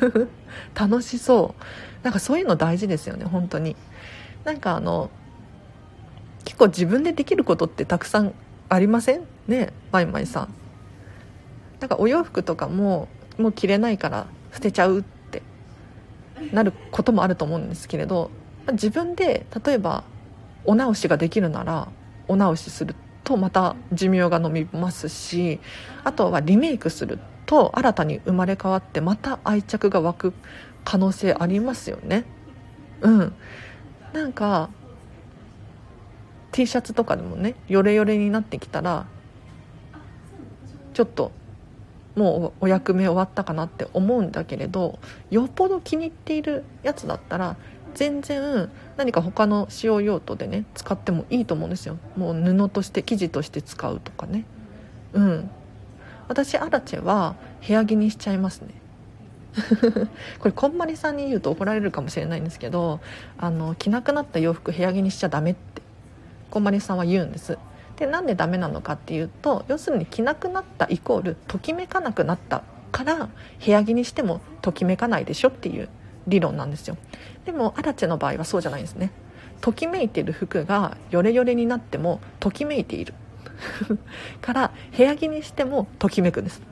[0.74, 1.62] 楽しそう。
[2.04, 3.76] なんかそういうの大事ですよね本当に。
[4.44, 5.10] なんかあの
[6.44, 8.32] 結構自分でできることってたくさん
[8.68, 9.22] ありません？
[9.46, 10.54] ねマイマイさん。
[11.80, 13.08] なんかお洋服とかも
[13.38, 15.42] もう着れないから捨てちゃうって
[16.52, 18.30] なることもあると思うんですけれど
[18.72, 20.02] 自分で例えば
[20.64, 21.88] お直しができるなら
[22.26, 22.94] お直しする。
[23.28, 25.60] とまた寿命が延びますし
[26.02, 30.32] あとはリメイクすると新たに生まれ変わってまた愛着が湧く
[30.82, 32.24] 可能性ありますよね。
[33.02, 33.34] うん。
[34.14, 34.70] なんか
[36.52, 39.06] T シャツとかでもねヨレヨレになってきたら
[40.94, 41.30] ちょっと
[42.16, 44.98] もうお役目終わったかなって思うんだけれど
[45.30, 47.56] よっぽど気に入っているやつだったら
[47.94, 51.98] 全然何か他の使用用途でね使ってもいいと思うんですよ。
[52.16, 54.44] もう布として生地として使うとかね。
[55.12, 55.50] うん。
[56.28, 58.74] 私アラチェは部屋着にしちゃいますね。
[60.38, 63.00] これこんまりさんに言うと怒られるかもしれないんですけど
[63.38, 65.82] あの着なくなった洋服部屋着にしちゃダメって。
[66.50, 67.58] こんまりさんは言うんです。
[67.96, 73.28] でなんでダメなのかっていうと要するに着なくなったイコールときめかなくなったから
[73.64, 75.88] 部屋着にしてもときめかないでしょっていう。
[76.28, 76.96] 理論なんですよ。
[77.44, 79.10] でもアラチェの場合はそうじゃないんですね。
[79.60, 83.14] ときめいている服がヨレヨレになってもときめいている。
[84.40, 86.62] から部屋着にしてもときめくんです。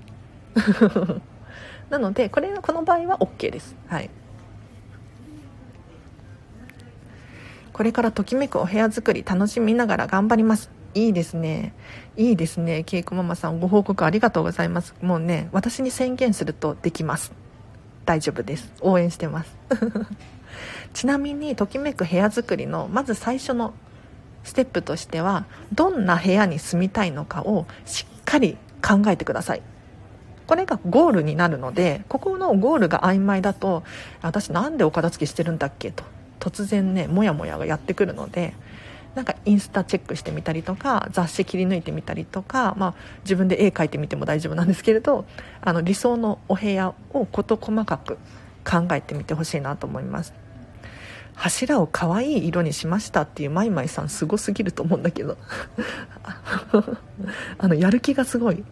[1.91, 3.77] なのでこれこの場合は OK です。
[3.89, 4.11] はい。
[7.73, 10.71] これからときめくお部屋作り楽しみながら頑張ります。
[10.95, 11.75] いいですね。
[12.17, 12.85] いいですね。
[12.85, 14.95] ケイコママさんご報告ありがとうございます。
[15.03, 17.33] もうね私に宣言するとできます。
[18.07, 18.73] 大丈夫です。
[18.81, 19.55] 応援してます。
[20.95, 23.75] ちなみにときめく部屋作りのまず最初の
[24.45, 29.63] ステップとしてはどんな部屋に住みたいのかをしっかり考えてください。
[30.47, 33.83] これがゴールになるのでここのゴールが曖昧だと
[34.23, 36.05] 私なんでお片付けしてるんだっけと
[36.39, 38.55] 突然ねモヤモヤがやってくるので
[39.17, 45.25] なんかインスタチェックしてみたりとか雑誌切り抜いてみたりとか、まあ、自分で絵描いてみても大丈夫なんですけれど
[45.63, 48.19] あの理想のお部屋を事細かく
[48.63, 50.35] 考えてみてほしいなと思います。
[51.35, 55.39] 柱を可愛い色にしましたっていうマイマイさんすごすぎると思うんだけど。
[57.59, 58.65] あのやる気がすごい。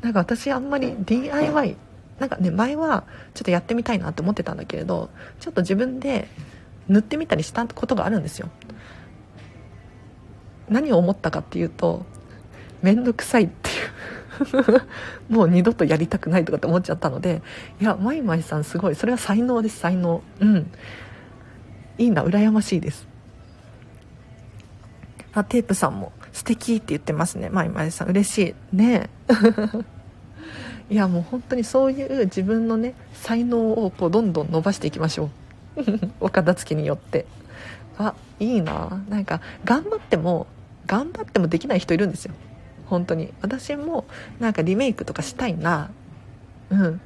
[0.00, 1.76] なんか私あんまり DIY
[2.18, 6.28] なんかね前はちょっとやってみたいなと思ってたんだけれどちょっと自分で
[6.88, 8.48] 塗ってみたりしたことがあるんですよ。
[10.72, 12.04] 何を思ったかっていうと
[12.82, 13.92] 面倒くさいっていう。
[15.28, 17.42] もう二度とやりたくないとかって思っちゃったので
[17.80, 18.94] いやマイマイさんすごい。
[18.94, 19.78] それは才能です。
[19.78, 20.22] 才能。
[20.40, 20.70] うん。
[21.98, 23.06] いいな羨ましいです。
[25.34, 26.12] あテープさんも。
[26.32, 27.50] 素敵って言ってますね。
[27.50, 28.08] マイマイさん。
[28.08, 28.38] 嬉し
[28.72, 28.76] い。
[28.76, 29.10] ね。
[30.90, 35.30] いやもう本当にそういう自分のね才能をこうどんどん伸ばしていきましょ
[35.76, 35.82] う。
[36.20, 37.26] お片付けによって。
[37.98, 39.02] あいいな。
[39.08, 40.46] なんか頑張っても
[40.86, 42.34] 頑張ってもできない人いるんですよ。
[42.86, 43.32] 本当に。
[43.40, 44.04] 私も
[44.38, 45.90] なんかリメイクとかしたいな。
[46.70, 47.00] うん。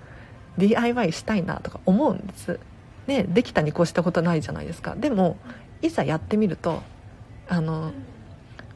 [0.58, 2.58] DIY したいなとか思うんです。
[3.06, 4.94] ねできたに越したことないじゃないですか。
[4.96, 5.36] でも
[5.82, 6.82] いざやってみると
[7.48, 7.92] あの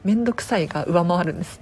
[0.03, 1.59] 面倒くさいが上回るんです。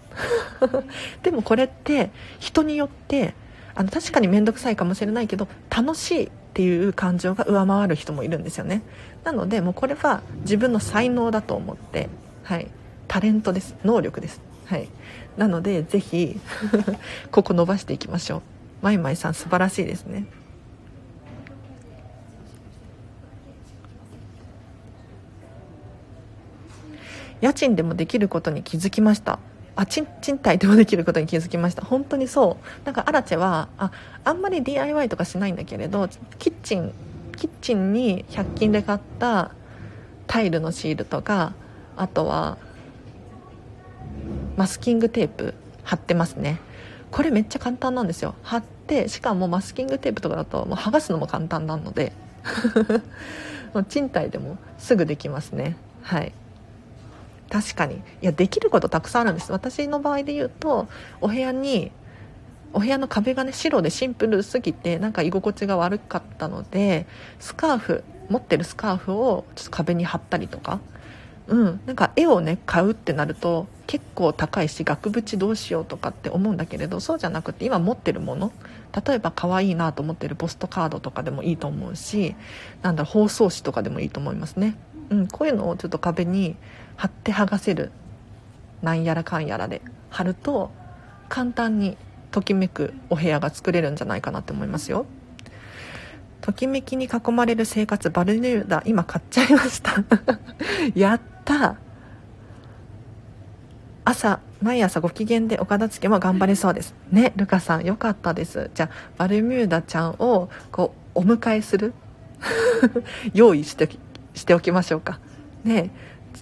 [1.24, 3.34] でもこれって人によって
[3.76, 8.82] あの確かに面倒くさいかもしれないけど楽しいっていう感情が上回る人もいるんですよね。
[9.24, 12.10] なのでもうこれは自分の才能だと思って
[12.44, 12.68] はい。
[13.10, 13.76] タレントです。
[13.84, 14.40] 能力です。
[14.68, 14.88] はい。
[15.36, 16.40] なのでぜひ
[17.32, 18.42] ここ伸ばしていきましょう。
[18.82, 20.26] マイマイさん素晴らしいですね。
[27.42, 29.40] 家賃でもできることに気づきました。
[29.76, 31.84] あ賃賃貸でもできることに気づきました。
[31.84, 32.86] 本当にそう。
[32.86, 33.92] なんかアラチェはあ
[34.24, 36.94] あんまり DIY とかしないんだけれどキッチン
[37.36, 39.52] キッチンに100均で買った
[40.28, 41.54] タイルのシールとか
[41.96, 42.58] あとは
[44.60, 46.60] マスキングテープ貼ってますね。
[47.12, 48.36] これめっちゃ簡単なんですよ。
[48.44, 52.12] 貼ってしかもマスキングテープとかだともう剥がすのも簡単なので。
[53.74, 55.78] もう賃貸でもすぐできますね。
[56.02, 56.34] はい。
[57.50, 57.96] 確かに。
[57.96, 59.50] いやできることたくさんあるんです。
[59.54, 60.90] 私の場合で言うと
[61.22, 61.94] お部屋に
[62.74, 67.08] お部屋の壁がね白でシンプルすぎてなんか居心地が悪かったので
[67.40, 70.82] スカーフ持ってるスカーフをちょっと壁に貼ったりとか
[71.50, 71.82] うん。
[71.86, 78.52] なんか絵をね買うってなると結構高いし額縁どうしようとかって思うんだけれどそうじゃなくて今持ってるもの
[79.06, 82.36] 例えば可愛いなと思ってるポストカードとかでもいいと思うし
[82.84, 84.78] なんだ包装紙とかでもいいと思いますね、
[85.10, 86.56] うん、こういうのをちょっと壁に
[86.98, 87.92] 貼って剥がせる
[88.84, 89.82] なんやらかんやらで
[90.12, 90.70] 貼ると
[91.28, 91.98] 簡単に
[92.30, 95.08] ときめくお部屋が作れるんじゃないかなって思いますよ。
[96.50, 100.04] ときめきに囲まれる生活バルミューダ今買っちゃいました。
[100.96, 101.76] やった。
[104.04, 106.96] 朝毎朝ご機嫌でお片付けも頑張れそうです。
[107.12, 108.72] ねルカさんよかったです。
[108.74, 111.94] じゃあバルミューダちゃんをこうお迎えする？
[113.36, 113.88] 用意して
[114.34, 115.20] しておきましょうか。
[115.64, 115.92] ね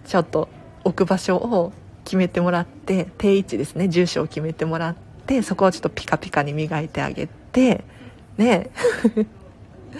[0.05, 0.47] ちょっと
[0.85, 1.73] 置く場所を
[2.05, 7.83] 決めてもらって定位置ですね住所を決めてもらってそこをちょっとピカピカに磨いてあげて
[8.37, 8.69] ね。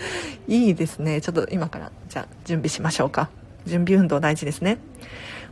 [0.47, 1.21] いいですね。
[1.21, 3.29] ちょっと今からじゃあ準備しましょうか。
[3.65, 4.77] 準備運動大事ですね。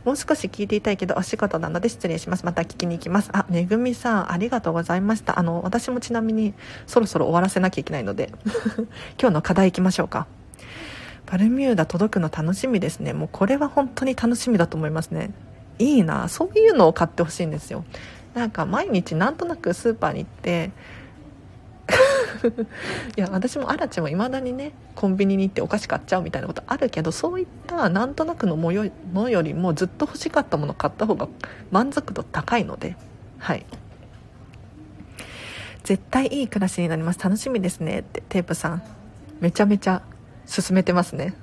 [0.04, 2.46] もう少し聞いていたいけどお仕事なので失礼します。
[2.46, 3.30] また聞きに行きます。
[3.32, 5.38] あめぐみさんありがとうございました。
[5.38, 6.54] あの私もちなみに
[6.86, 8.32] そろそろ終わらせなきゃいけないので
[9.20, 10.26] 今日の課題いきましょうか。
[11.26, 13.12] バルミューダ届くの楽しみですね。
[13.12, 15.30] もうこれは本当に楽しみだと思いますね。
[15.78, 16.28] いいな。
[16.28, 17.84] そういうのを買ってほしいんですよ。
[18.34, 20.70] なんか毎日なんとなくスーパーに行って
[23.16, 28.72] いや私もアラチもいまだにねコンビニに行ってお菓子買っちゃうみたいなことあるけどそういったなんとなくのも
[29.12, 31.28] のよりもずっと欲しかったもの買った方が
[31.70, 32.96] 満足度高いので
[33.38, 33.66] はい。
[35.84, 37.20] 絶対いい暮らしになります。
[37.20, 38.82] 楽しみですねってテープさん。
[39.40, 40.02] めちゃめちゃ
[40.44, 41.34] 進めてますね。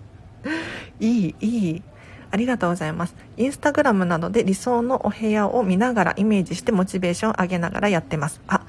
[1.00, 1.82] いいいい。
[2.30, 3.14] ありがとうございます。
[3.38, 8.42] インスタグラムなどで理想のお部屋を見ながらイメージしてモチベーションを上げながらやってます。
[8.46, 8.60] あ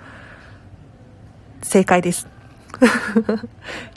[1.67, 2.27] 正解です。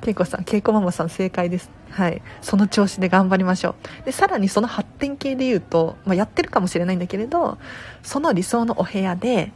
[0.02, 1.70] けいこさん、けいこママさん正解です。
[1.90, 2.20] はい。
[2.42, 4.04] その調子で頑張りましょう。
[4.04, 7.58] で、さらにその発展系で言うと、まあ、やってるかもしれないんだけれど、
[8.02, 9.52] その理想のお部屋で、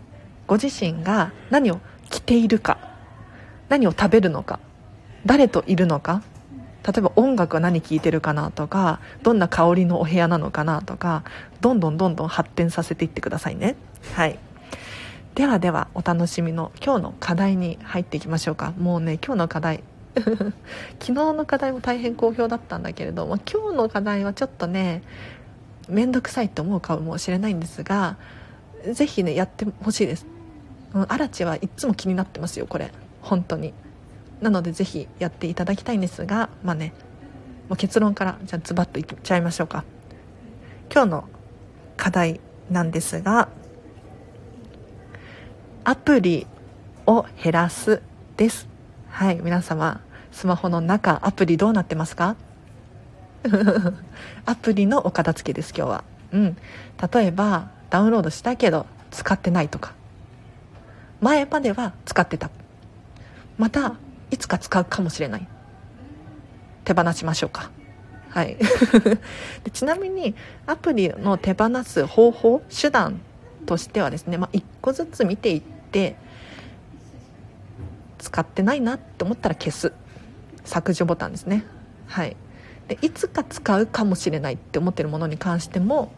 [0.47, 2.79] ご自身が何を着ているか、
[3.69, 4.61] 何を食べるのか、
[5.27, 6.23] 誰といるのか、
[6.87, 11.25] 例えば音楽は何聴いてるかなとか、どんな香りのお部屋なのかなとか、
[11.61, 13.75] どんどんどんどん発展させていってくださいね。
[14.15, 14.39] はい。
[15.35, 18.73] ではではお楽しみの今日の課題に入っていきましょうか。
[18.79, 19.83] もうね今日の課題
[20.15, 25.03] 昨日の課題も大変好評だったんだけれども今日の課題はちょっとね
[25.89, 28.17] 面倒くさいって思うかもしれないんですが
[28.93, 30.27] 是非ねやってほしいです。
[31.09, 32.93] アラチはいつも気になってますよこれ。
[33.21, 33.75] 本当に。
[34.41, 36.93] なので是非やっていただきたいんですがまあね
[37.69, 39.83] もう結論からじゃあズバッといっちゃいましょうか。
[40.93, 41.25] 今日の
[41.97, 43.49] 課題なんですが
[45.85, 46.47] アプリ
[47.07, 48.01] を減らす
[48.37, 48.67] です。
[49.11, 50.01] はい皆様
[50.33, 52.37] スマホの中アプリどうなってますか？
[54.47, 56.05] アプリのお片付けです今日は。
[56.33, 56.57] うん。
[57.13, 59.93] 例えばダウンロードしたけど使ってないとか。
[61.21, 62.51] 前までは使ってた。
[63.59, 63.95] また
[64.31, 65.47] いつか使うかもしれない。
[66.85, 67.71] 手放しましょうか。
[68.31, 68.57] はい。
[69.65, 70.35] でちなみに
[70.67, 73.21] アプリの手放す方法手段
[73.65, 76.17] としてはですね、まあ、1個ずつ見ていって
[78.19, 79.93] 使ってないなって思ったら消す
[80.65, 81.65] 削除ボタンですね。
[82.07, 82.37] はい。
[82.89, 86.13] でいつか使うかもしれないって思ってるものに関しても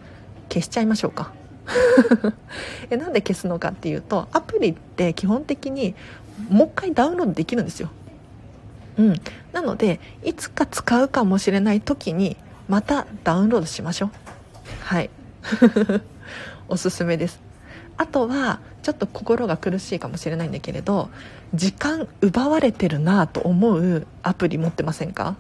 [0.48, 1.32] 消しちゃいましょうか。
[2.90, 5.94] えなんで消すのかっていうとアプリって基本的に
[6.48, 7.90] もう一回ダウンロードできるんですよ。
[8.98, 9.20] うん、
[9.52, 12.36] なのでいつか使うかもしれない時に
[12.68, 14.10] またダウンロードしましょう。
[14.82, 15.10] はい。
[16.68, 17.40] おすすめです。
[17.98, 21.08] あとはちょっと心が苦しいかもしれないんだけれど
[21.54, 25.36] 時間奪われてるなと思うアプリ持ってませんか？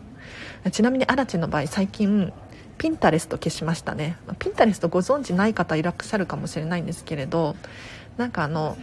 [0.72, 2.32] ちなみにアラチの場合最近
[2.78, 4.16] ピンタレスト消しましたね。
[4.38, 7.56] ピンタレストご存知ない方いらっしゃるかもしれないんですけれど
[8.16, 8.76] なんかあの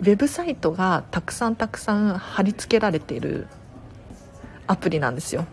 [0.00, 3.46] ウェブサイトがたくさんたくさん貼り付けられている
[4.66, 5.46] アプリなんですよ。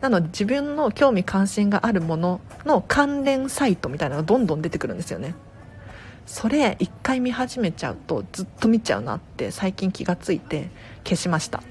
[0.00, 5.34] なので自分の興味関心があるものの関連サイトみたいなのがどんどん出てくるんですよね。
[6.26, 10.70] それ一回見始めちゃうとずっと見ちゃうなって最近気がついて
[11.04, 11.62] 消しました。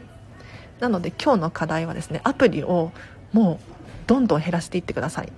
[0.79, 2.91] なので今日の課題はですねアプリを
[3.33, 3.73] もう
[4.07, 5.31] どんどん減らしていってください。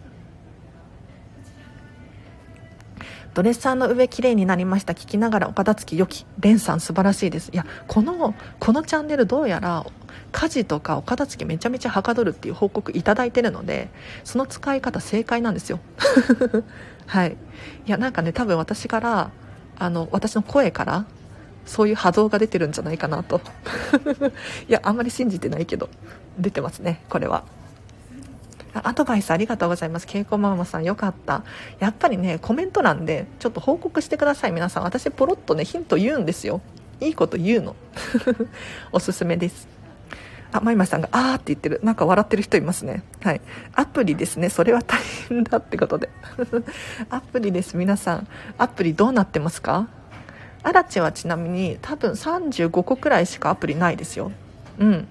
[3.34, 4.94] ドレッサーの上綺麗になりました。
[4.94, 6.26] 聞きながらお片付き良き。
[6.40, 7.52] レンさん素晴らしいです。
[7.54, 9.86] いやこのこのチャンネルどうやら
[10.32, 13.90] 家事とかお片付けめちゃめちゃはかどるっていう報告いただいてるので
[14.24, 15.80] その使い方正解なんですよ
[17.08, 17.38] はい
[17.86, 19.32] いやなんかね多分私から
[19.78, 21.06] あの私の声から
[21.66, 23.42] そういう波動が出てるんじゃないかなと
[24.68, 25.90] いやあんまり信じてないけど
[26.38, 27.44] 出てますねこれは
[28.74, 30.08] アドバイスありがとうございます。
[30.08, 31.44] ケイコママさんよかった。
[31.80, 34.52] やっぱりね、コメント欄でちょっと報告してください。
[34.52, 34.84] 皆さん。
[34.84, 36.62] 私ポロッとね、ヒント言うんですよ。
[37.02, 37.76] いいこと言うの。
[38.92, 39.79] おすすめです。
[40.52, 41.80] あ、まいまさんが、あーって言ってる。
[41.84, 43.04] なんか笑ってる人いますね。
[43.22, 43.42] はい。
[43.76, 44.50] アプリですね。
[44.50, 46.10] それは大変だってことで。
[47.10, 47.78] アプリです。
[47.78, 48.28] 皆さん。
[48.58, 49.88] アプリどうなってますか？
[50.64, 54.32] アラチはちなみに多分35個くらいしかアプリないですよ。
[54.80, 55.08] うん。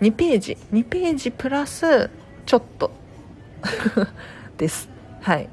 [0.00, 0.56] 2ページ。
[0.72, 2.08] 2ページプラス、
[2.46, 2.92] ちょっと。
[4.56, 4.88] です。
[5.20, 5.48] はい。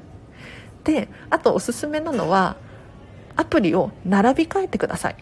[0.84, 2.56] で、あとおすすめなのは、
[3.36, 5.16] アプリを並び替えてください。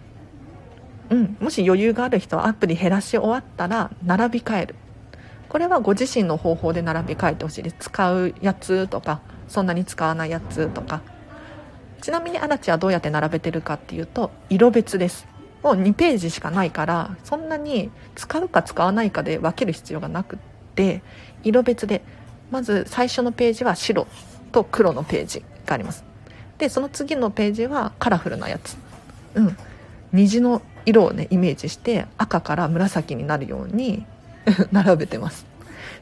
[1.14, 4.74] うん、もし余裕がある人はアプリ減らし終わったら並び替える。
[5.48, 7.76] これはご自身の方法で並び替えてほしいです。
[7.78, 11.02] 使うやつとかそんなに使わないやつとか。
[12.00, 15.28] ちなみにアラチはどうやって並べてるかっていうと色別です。
[15.62, 20.38] もう2ページしかないからそんなに使うか使わないかで分ける必要がなくっ
[20.74, 21.00] て
[21.44, 22.02] 色別で
[22.50, 24.08] まず最初のページは白
[24.50, 26.04] と黒のページがあります。
[26.58, 28.76] でその次のページはカラフルなやつ。
[29.36, 29.56] うん。
[30.14, 34.06] 虹の色をねイメージして赤から紫になるように
[34.72, 35.44] 並べてます。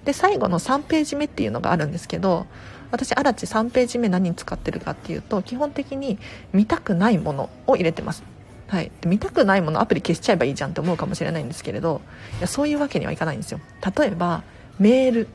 [0.04, 2.46] で最後の3ページ目っていうのがあるんですけど
[2.90, 6.18] 私アラチ3ページ目何に使ってるかっていうと基本的に
[6.52, 8.22] 見たくないものを入れてます。
[8.68, 12.00] はい、見たくないものアプリ消しちゃえばいいじゃんって思うかもしれないんですけれど
[12.38, 13.60] いやそういうわけにはいかないんですよ。
[13.96, 14.42] 例えば
[14.78, 15.28] メール。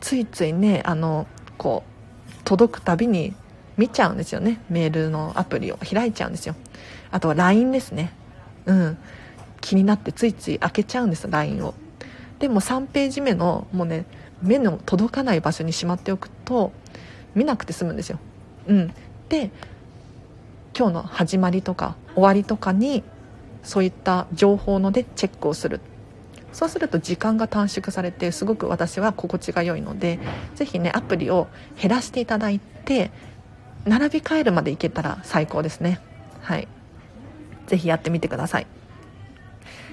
[0.00, 3.34] ついついねあのこう届くたびに
[3.76, 4.60] 見ちゃうんですよね。
[4.68, 6.54] メールのアプリを開いちゃうんですよ。
[7.16, 8.12] あとは LINE ですね。
[8.66, 8.98] うん。
[9.62, 11.72] 気になってついつい開けちゃうんです LINE を。
[12.40, 14.04] でも3ページ目のもうね
[14.42, 16.72] 目の届かない場所にしまっておくと
[17.34, 18.18] 見なくて済むんですよ。
[18.66, 18.92] うん。
[19.30, 19.50] で
[20.76, 23.02] 今日の始まりとか終わりとかに
[23.62, 25.80] そういった情報のでチェックをする。
[26.52, 30.18] そうすると時間が短縮されてすごく私は心地が良いので
[30.54, 31.48] 是非ねアプリを
[31.80, 33.10] 減らしていただいて
[33.86, 35.98] 並び替えるまでいけたら最高ですね。
[36.42, 36.68] はい。
[37.66, 38.66] 是非やってみてください。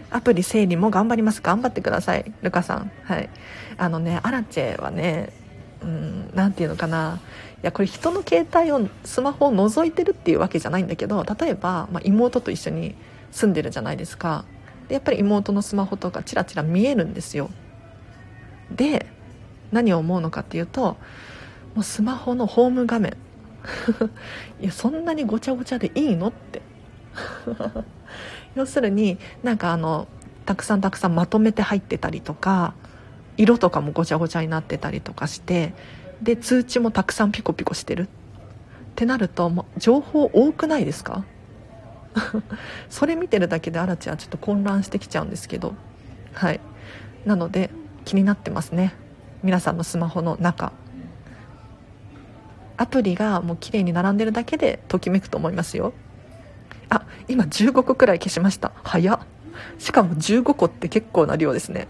[0.09, 1.41] アプリ整理も頑張ります。
[1.41, 2.91] 頑張ってくださいルカさん。
[3.03, 3.29] はい。
[3.77, 5.33] あのねアラチェはね
[5.81, 7.19] うん何て言うのかな。
[7.63, 12.93] いやこれ人の携帯をスマホを覗いてるっていうわけじゃないんだけど例えば、まあ、妹と一緒に
[13.31, 14.45] 住んでるじゃないですか。
[14.87, 17.49] でやっぱり妹のスマホとかチラチラ見えるんですよ。
[18.69, 19.07] で
[19.71, 20.97] 何を思うのかっていうと
[21.73, 23.17] もうスマホのホーム画面。
[24.61, 26.61] いやそんなにごちゃごちゃでいいのって。
[28.55, 30.07] 要するになんかあの
[30.45, 32.73] たくさんたくさんまとめて入ってたりとか
[33.37, 35.73] 色とかもごちゃごちゃになってたりとかして
[36.21, 38.03] で通知もたくさんピコピコしてる。
[38.03, 41.25] ってなると情報多くないですか？
[42.89, 45.73] それ見てるだけでアラチはちょっと混乱してきちゃうんですけど。
[46.33, 46.59] はい。
[47.25, 47.71] なので
[48.05, 48.93] 気になってますね。
[49.41, 50.73] 皆さんのスマホの中。
[52.77, 55.93] アプリがもう綺麗に並んでるだけでときめくと思いますよ。
[56.93, 58.71] あ今15個くらい消しました。
[58.83, 59.19] 早っ。
[59.79, 61.87] しかも15個って結構な量ですね。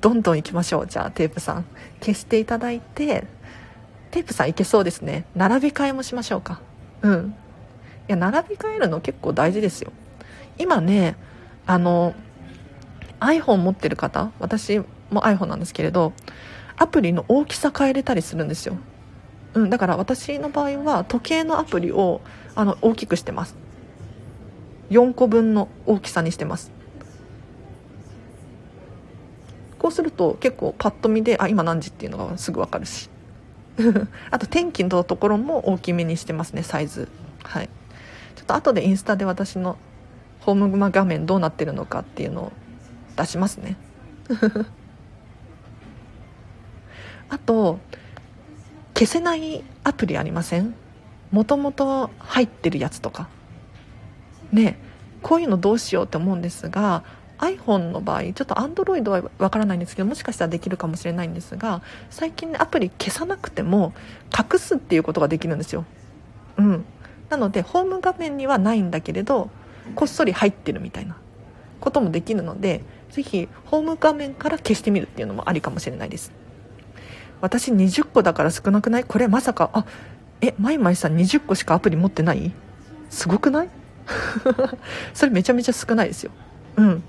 [0.00, 0.86] どんどん行きましょう。
[0.86, 1.64] じゃあテープさん。
[2.00, 3.26] 消していただいて
[4.10, 5.26] テープさんいけそうですね。
[5.34, 6.60] 並び替えもしましょうか。
[7.02, 7.34] うん。
[8.08, 9.92] いや並び替えるの結構大事ですよ。
[10.56, 11.16] 今ね
[11.66, 12.14] あの
[13.20, 14.78] iPhone 持ってる方私
[15.10, 16.12] も iPhone なんですけれど
[16.76, 18.76] アプリの大きさ変えれたりするんですよ、
[19.54, 22.20] うん、だから私の場合は時計のアプリを
[22.54, 23.54] あの大きくしてます。
[24.90, 26.70] 4個分の大きさにしてます。
[29.78, 33.10] こうすると結構パッと見であ今何時っていうのがすぐ分かるし。
[34.30, 37.08] あと天気のところも大きめにしてますねサイズ。
[37.44, 37.68] はい。
[38.34, 39.76] ちょっと後でインスタで私の
[40.40, 42.52] ホームグマ画面どうなってるのかっていうのを
[43.16, 43.76] 出しますね。
[47.30, 47.78] あと
[48.94, 50.74] 消せないアプリありません？
[51.30, 53.28] もともと入ってるやつとか。
[54.52, 54.78] ね
[55.22, 57.02] こういうのどうしようって思うんですが
[57.38, 63.92] iPhone の場合ちょっと Android はわからないんですけどもしかしたらできるかもしれないんですが最近ねアプリ消さなくても
[64.36, 65.84] 隠すっていうことができるんですよ。
[66.56, 66.84] うん。
[67.30, 69.50] なのでホーム画面にはないんだけれど
[69.94, 71.16] こっそり入ってるみたいな
[71.80, 76.32] こともできるのでぜひホーム画面から消してみるっていうのもありかもしれないです。
[77.40, 79.04] 私20個だから少なくない？
[79.04, 79.84] これまさかあ
[80.40, 82.52] えマイマイさん20個しかアプリ持ってない？
[83.10, 83.70] すごくない？
[85.14, 86.30] それめちゃめちゃ少ないですよ。
[86.76, 87.02] うん。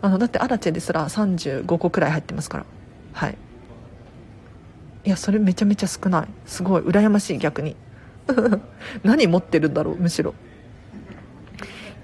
[0.00, 2.66] あのだってアラチェですら35個くらい入ってますから。
[3.12, 3.38] はい。
[5.04, 6.28] いやそれめちゃめちゃ少ない。
[6.46, 6.82] すごい。
[6.82, 7.76] 羨ましい逆に。
[9.02, 10.34] 何持ってるんだろうむしろ。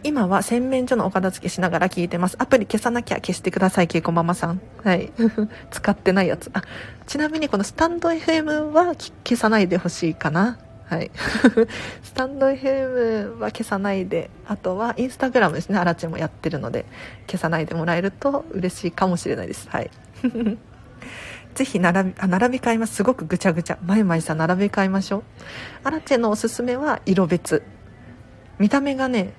[0.05, 2.37] 今は洗面所のお片付けしながら聞いてます。
[2.39, 4.61] アプリ消さなきゃ消してくださいけいこママさん。
[4.85, 5.13] はい。
[5.71, 6.51] 使ってないやつ。
[6.55, 6.63] あ
[7.07, 10.59] ちなみにこのスタンド FM は消さないでほしいかな。
[10.89, 11.11] はい。
[12.03, 16.87] スタンド FM は消さないで、あとはインスタグラムですね、アラチェもやってるので、
[17.27, 19.69] 消さないでもらえると嬉しいかもしれないです。
[19.69, 19.91] はい。
[21.55, 22.95] ぜひ並び、あ、並び替えます。
[22.95, 23.79] すごくぐちゃぐちゃ。
[23.85, 25.23] まいまいさん並び替えましょう。
[25.85, 27.63] アラチェのおすすめは色別。
[28.59, 29.35] 見た目がね、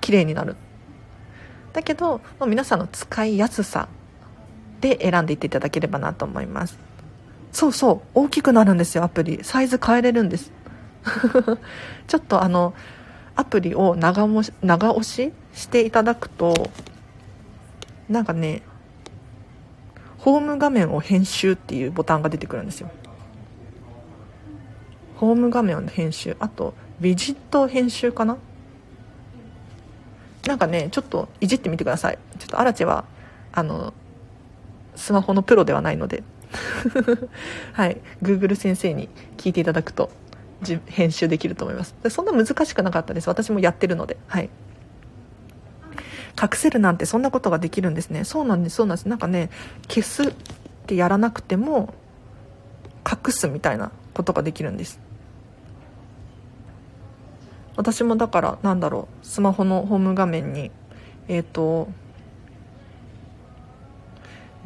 [0.00, 0.56] 綺麗になる。
[1.72, 3.88] だけど、皆さんの使いやすさ
[4.80, 6.78] で選んでいっていただければなと思います。
[7.52, 9.40] そうそう、大きくなるんですよ、アプリ。
[9.42, 10.52] サイズ変えれるんです。
[12.06, 12.74] ちょっとあの
[13.36, 16.70] アプリを長も長押ししていただくと
[18.08, 18.62] なんかね
[20.18, 22.90] ホーム画面を編集っていうボタンが出てくるんですよ。
[25.16, 28.36] ホーム画面の編集あとビジット編集かな？
[30.46, 32.18] なんかねちょっといじってみてください。
[32.38, 33.04] ちょっとアラチェは
[33.52, 33.94] あの
[34.96, 36.22] スマホのプロではないので。
[37.72, 38.00] はい。
[38.22, 40.10] Google 先生に聞いていただくと。
[40.86, 41.94] 編集できると思います。
[42.10, 43.28] そんな難しくなかったです。
[43.28, 44.16] 私もやってるので。
[44.26, 44.50] はい。
[46.40, 48.24] 隠せるなんてそんなことができるんですね。
[48.24, 48.76] そうなんです。
[48.76, 49.08] そうなんです。
[49.08, 49.50] なんかね
[49.88, 50.34] 消すっ
[50.86, 51.94] てやらなくても
[53.08, 55.00] 隠すみたいなことができるんです。
[57.76, 59.26] 私もだからなんだろう。
[59.26, 60.70] スマホのホーム画面に
[61.28, 61.88] えっ、ー、と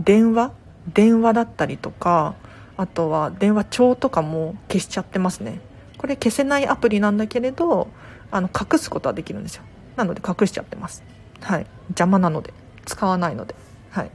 [0.01, 0.53] 電話？
[0.93, 2.35] 電話だったりとか
[2.77, 5.61] あとは電話帳とかも消しちゃってますね。
[6.03, 7.87] これ消せないアプリなんだけれど
[8.33, 9.63] あの隠すことはできるんですよ。
[9.95, 11.05] なので隠しちゃってます。
[11.41, 11.67] はい。
[11.91, 12.53] 邪魔なので。
[12.85, 13.55] 使わないので。
[13.91, 14.11] はい。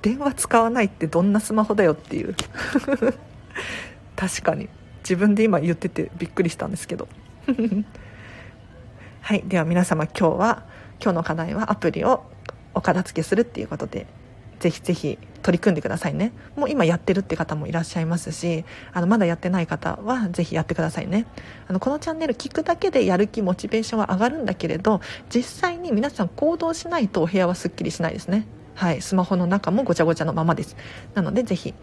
[0.00, 2.34] 電話使わないってどんなスマホだよっていう。
[4.16, 4.70] 確かに。
[5.00, 7.06] 自分で今言っててびっくりしたんですけど。
[9.20, 9.42] はい。
[9.46, 10.62] では皆様今日は
[11.02, 12.24] 今日の課題はアプリを
[12.72, 14.06] お片付けするっていうことで
[14.58, 21.24] ぜひぜひ取り組んでくださいねもう今やってるって方もいらっしゃいますしあのまだやってない方はぜひやってくださいね
[21.68, 25.00] あのこのチャンネル聞くだけでやる気モチベーションは上がるんだけれど
[25.32, 30.76] 実際に皆さん行動しないとお部屋はすっきりしないですねはいスマホの中もごちゃごちゃのままです
[31.14, 31.74] なのでぜひ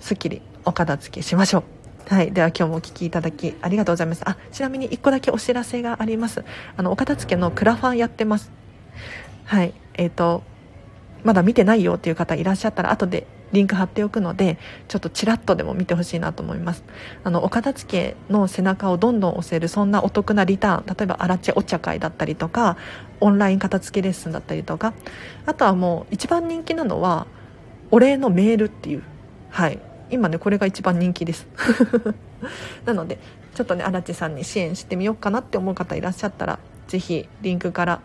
[0.00, 1.64] すっきりお片付けしましょう
[2.06, 2.32] はい。
[2.32, 4.28] では今日もお聴きいただきありがとうございます。
[4.28, 6.44] あ、ちなみに1個だけお知らせがあります。
[6.76, 8.52] あの、お片付けのクラファンやってます。
[9.46, 9.72] はい。
[9.94, 10.42] えっ、ー、と、
[11.24, 14.58] まだ見てないよっていう方いらっしゃったら後でリンク貼っておくので
[14.88, 16.84] ちょっとちらっとでも見てほしいなと思います。
[17.22, 22.76] あのお片付けの背中をどんどん押せるそんなお得なリターン例えばアラチェお茶会だったりとか
[23.20, 24.92] オンライン片付けレッスンだったりとか
[25.46, 27.26] あとはもう一番人気なのは
[27.90, 29.02] お礼のメールっていう。
[29.50, 29.78] はい。
[30.10, 31.46] 今ねこれが一番人気です。
[32.84, 33.18] なので
[33.54, 36.58] ちょっとね荒地さんに支援してみようかなって思う方いらっしゃったら
[36.88, 38.00] 是非リンクから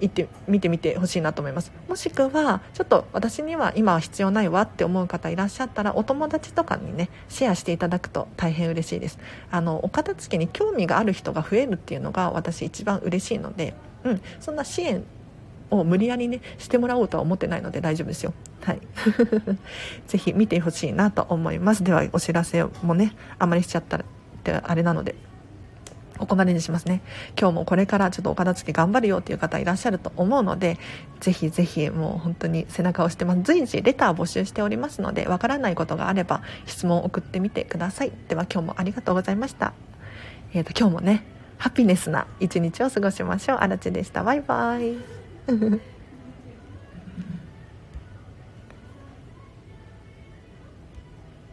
[0.00, 1.72] 行って見てみてほしいなと思います。
[1.88, 9.18] もしくはちょっと私には今は必要ないわって思う方いらっしゃったらお友達とかにねシェアしていただくと大変嬉しいです。
[9.50, 13.74] あのお片付けに興味がある人が増えるっていうのが私一番嬉しいので、
[14.04, 15.04] うん、そんな支援
[15.70, 18.32] を無理やりねしてもらおうとは思ってないので大丈夫ですよ。
[18.62, 18.80] はい。
[20.06, 21.84] ぜひ見てほしいなと思います。
[21.84, 25.14] ではお知らせもねあまりしちゃったらってあれなので。
[26.18, 27.02] お困りにしますね。
[27.38, 30.78] 今日もこれからちょっとお片付け頑張るよっていう方いらっしゃると思うので
[31.20, 38.12] ぜひぜひもう本当に背中を押してます随時レター募集しておりますのでわからないことがあれば質問を送ってみてください。
[38.28, 39.72] では今日もありがとうございました。
[40.52, 41.24] えーと、今日もね
[41.58, 43.58] ハピネスな一日を過ごしましょう。
[43.58, 44.22] あらちでした。
[44.22, 45.95] バイバイ。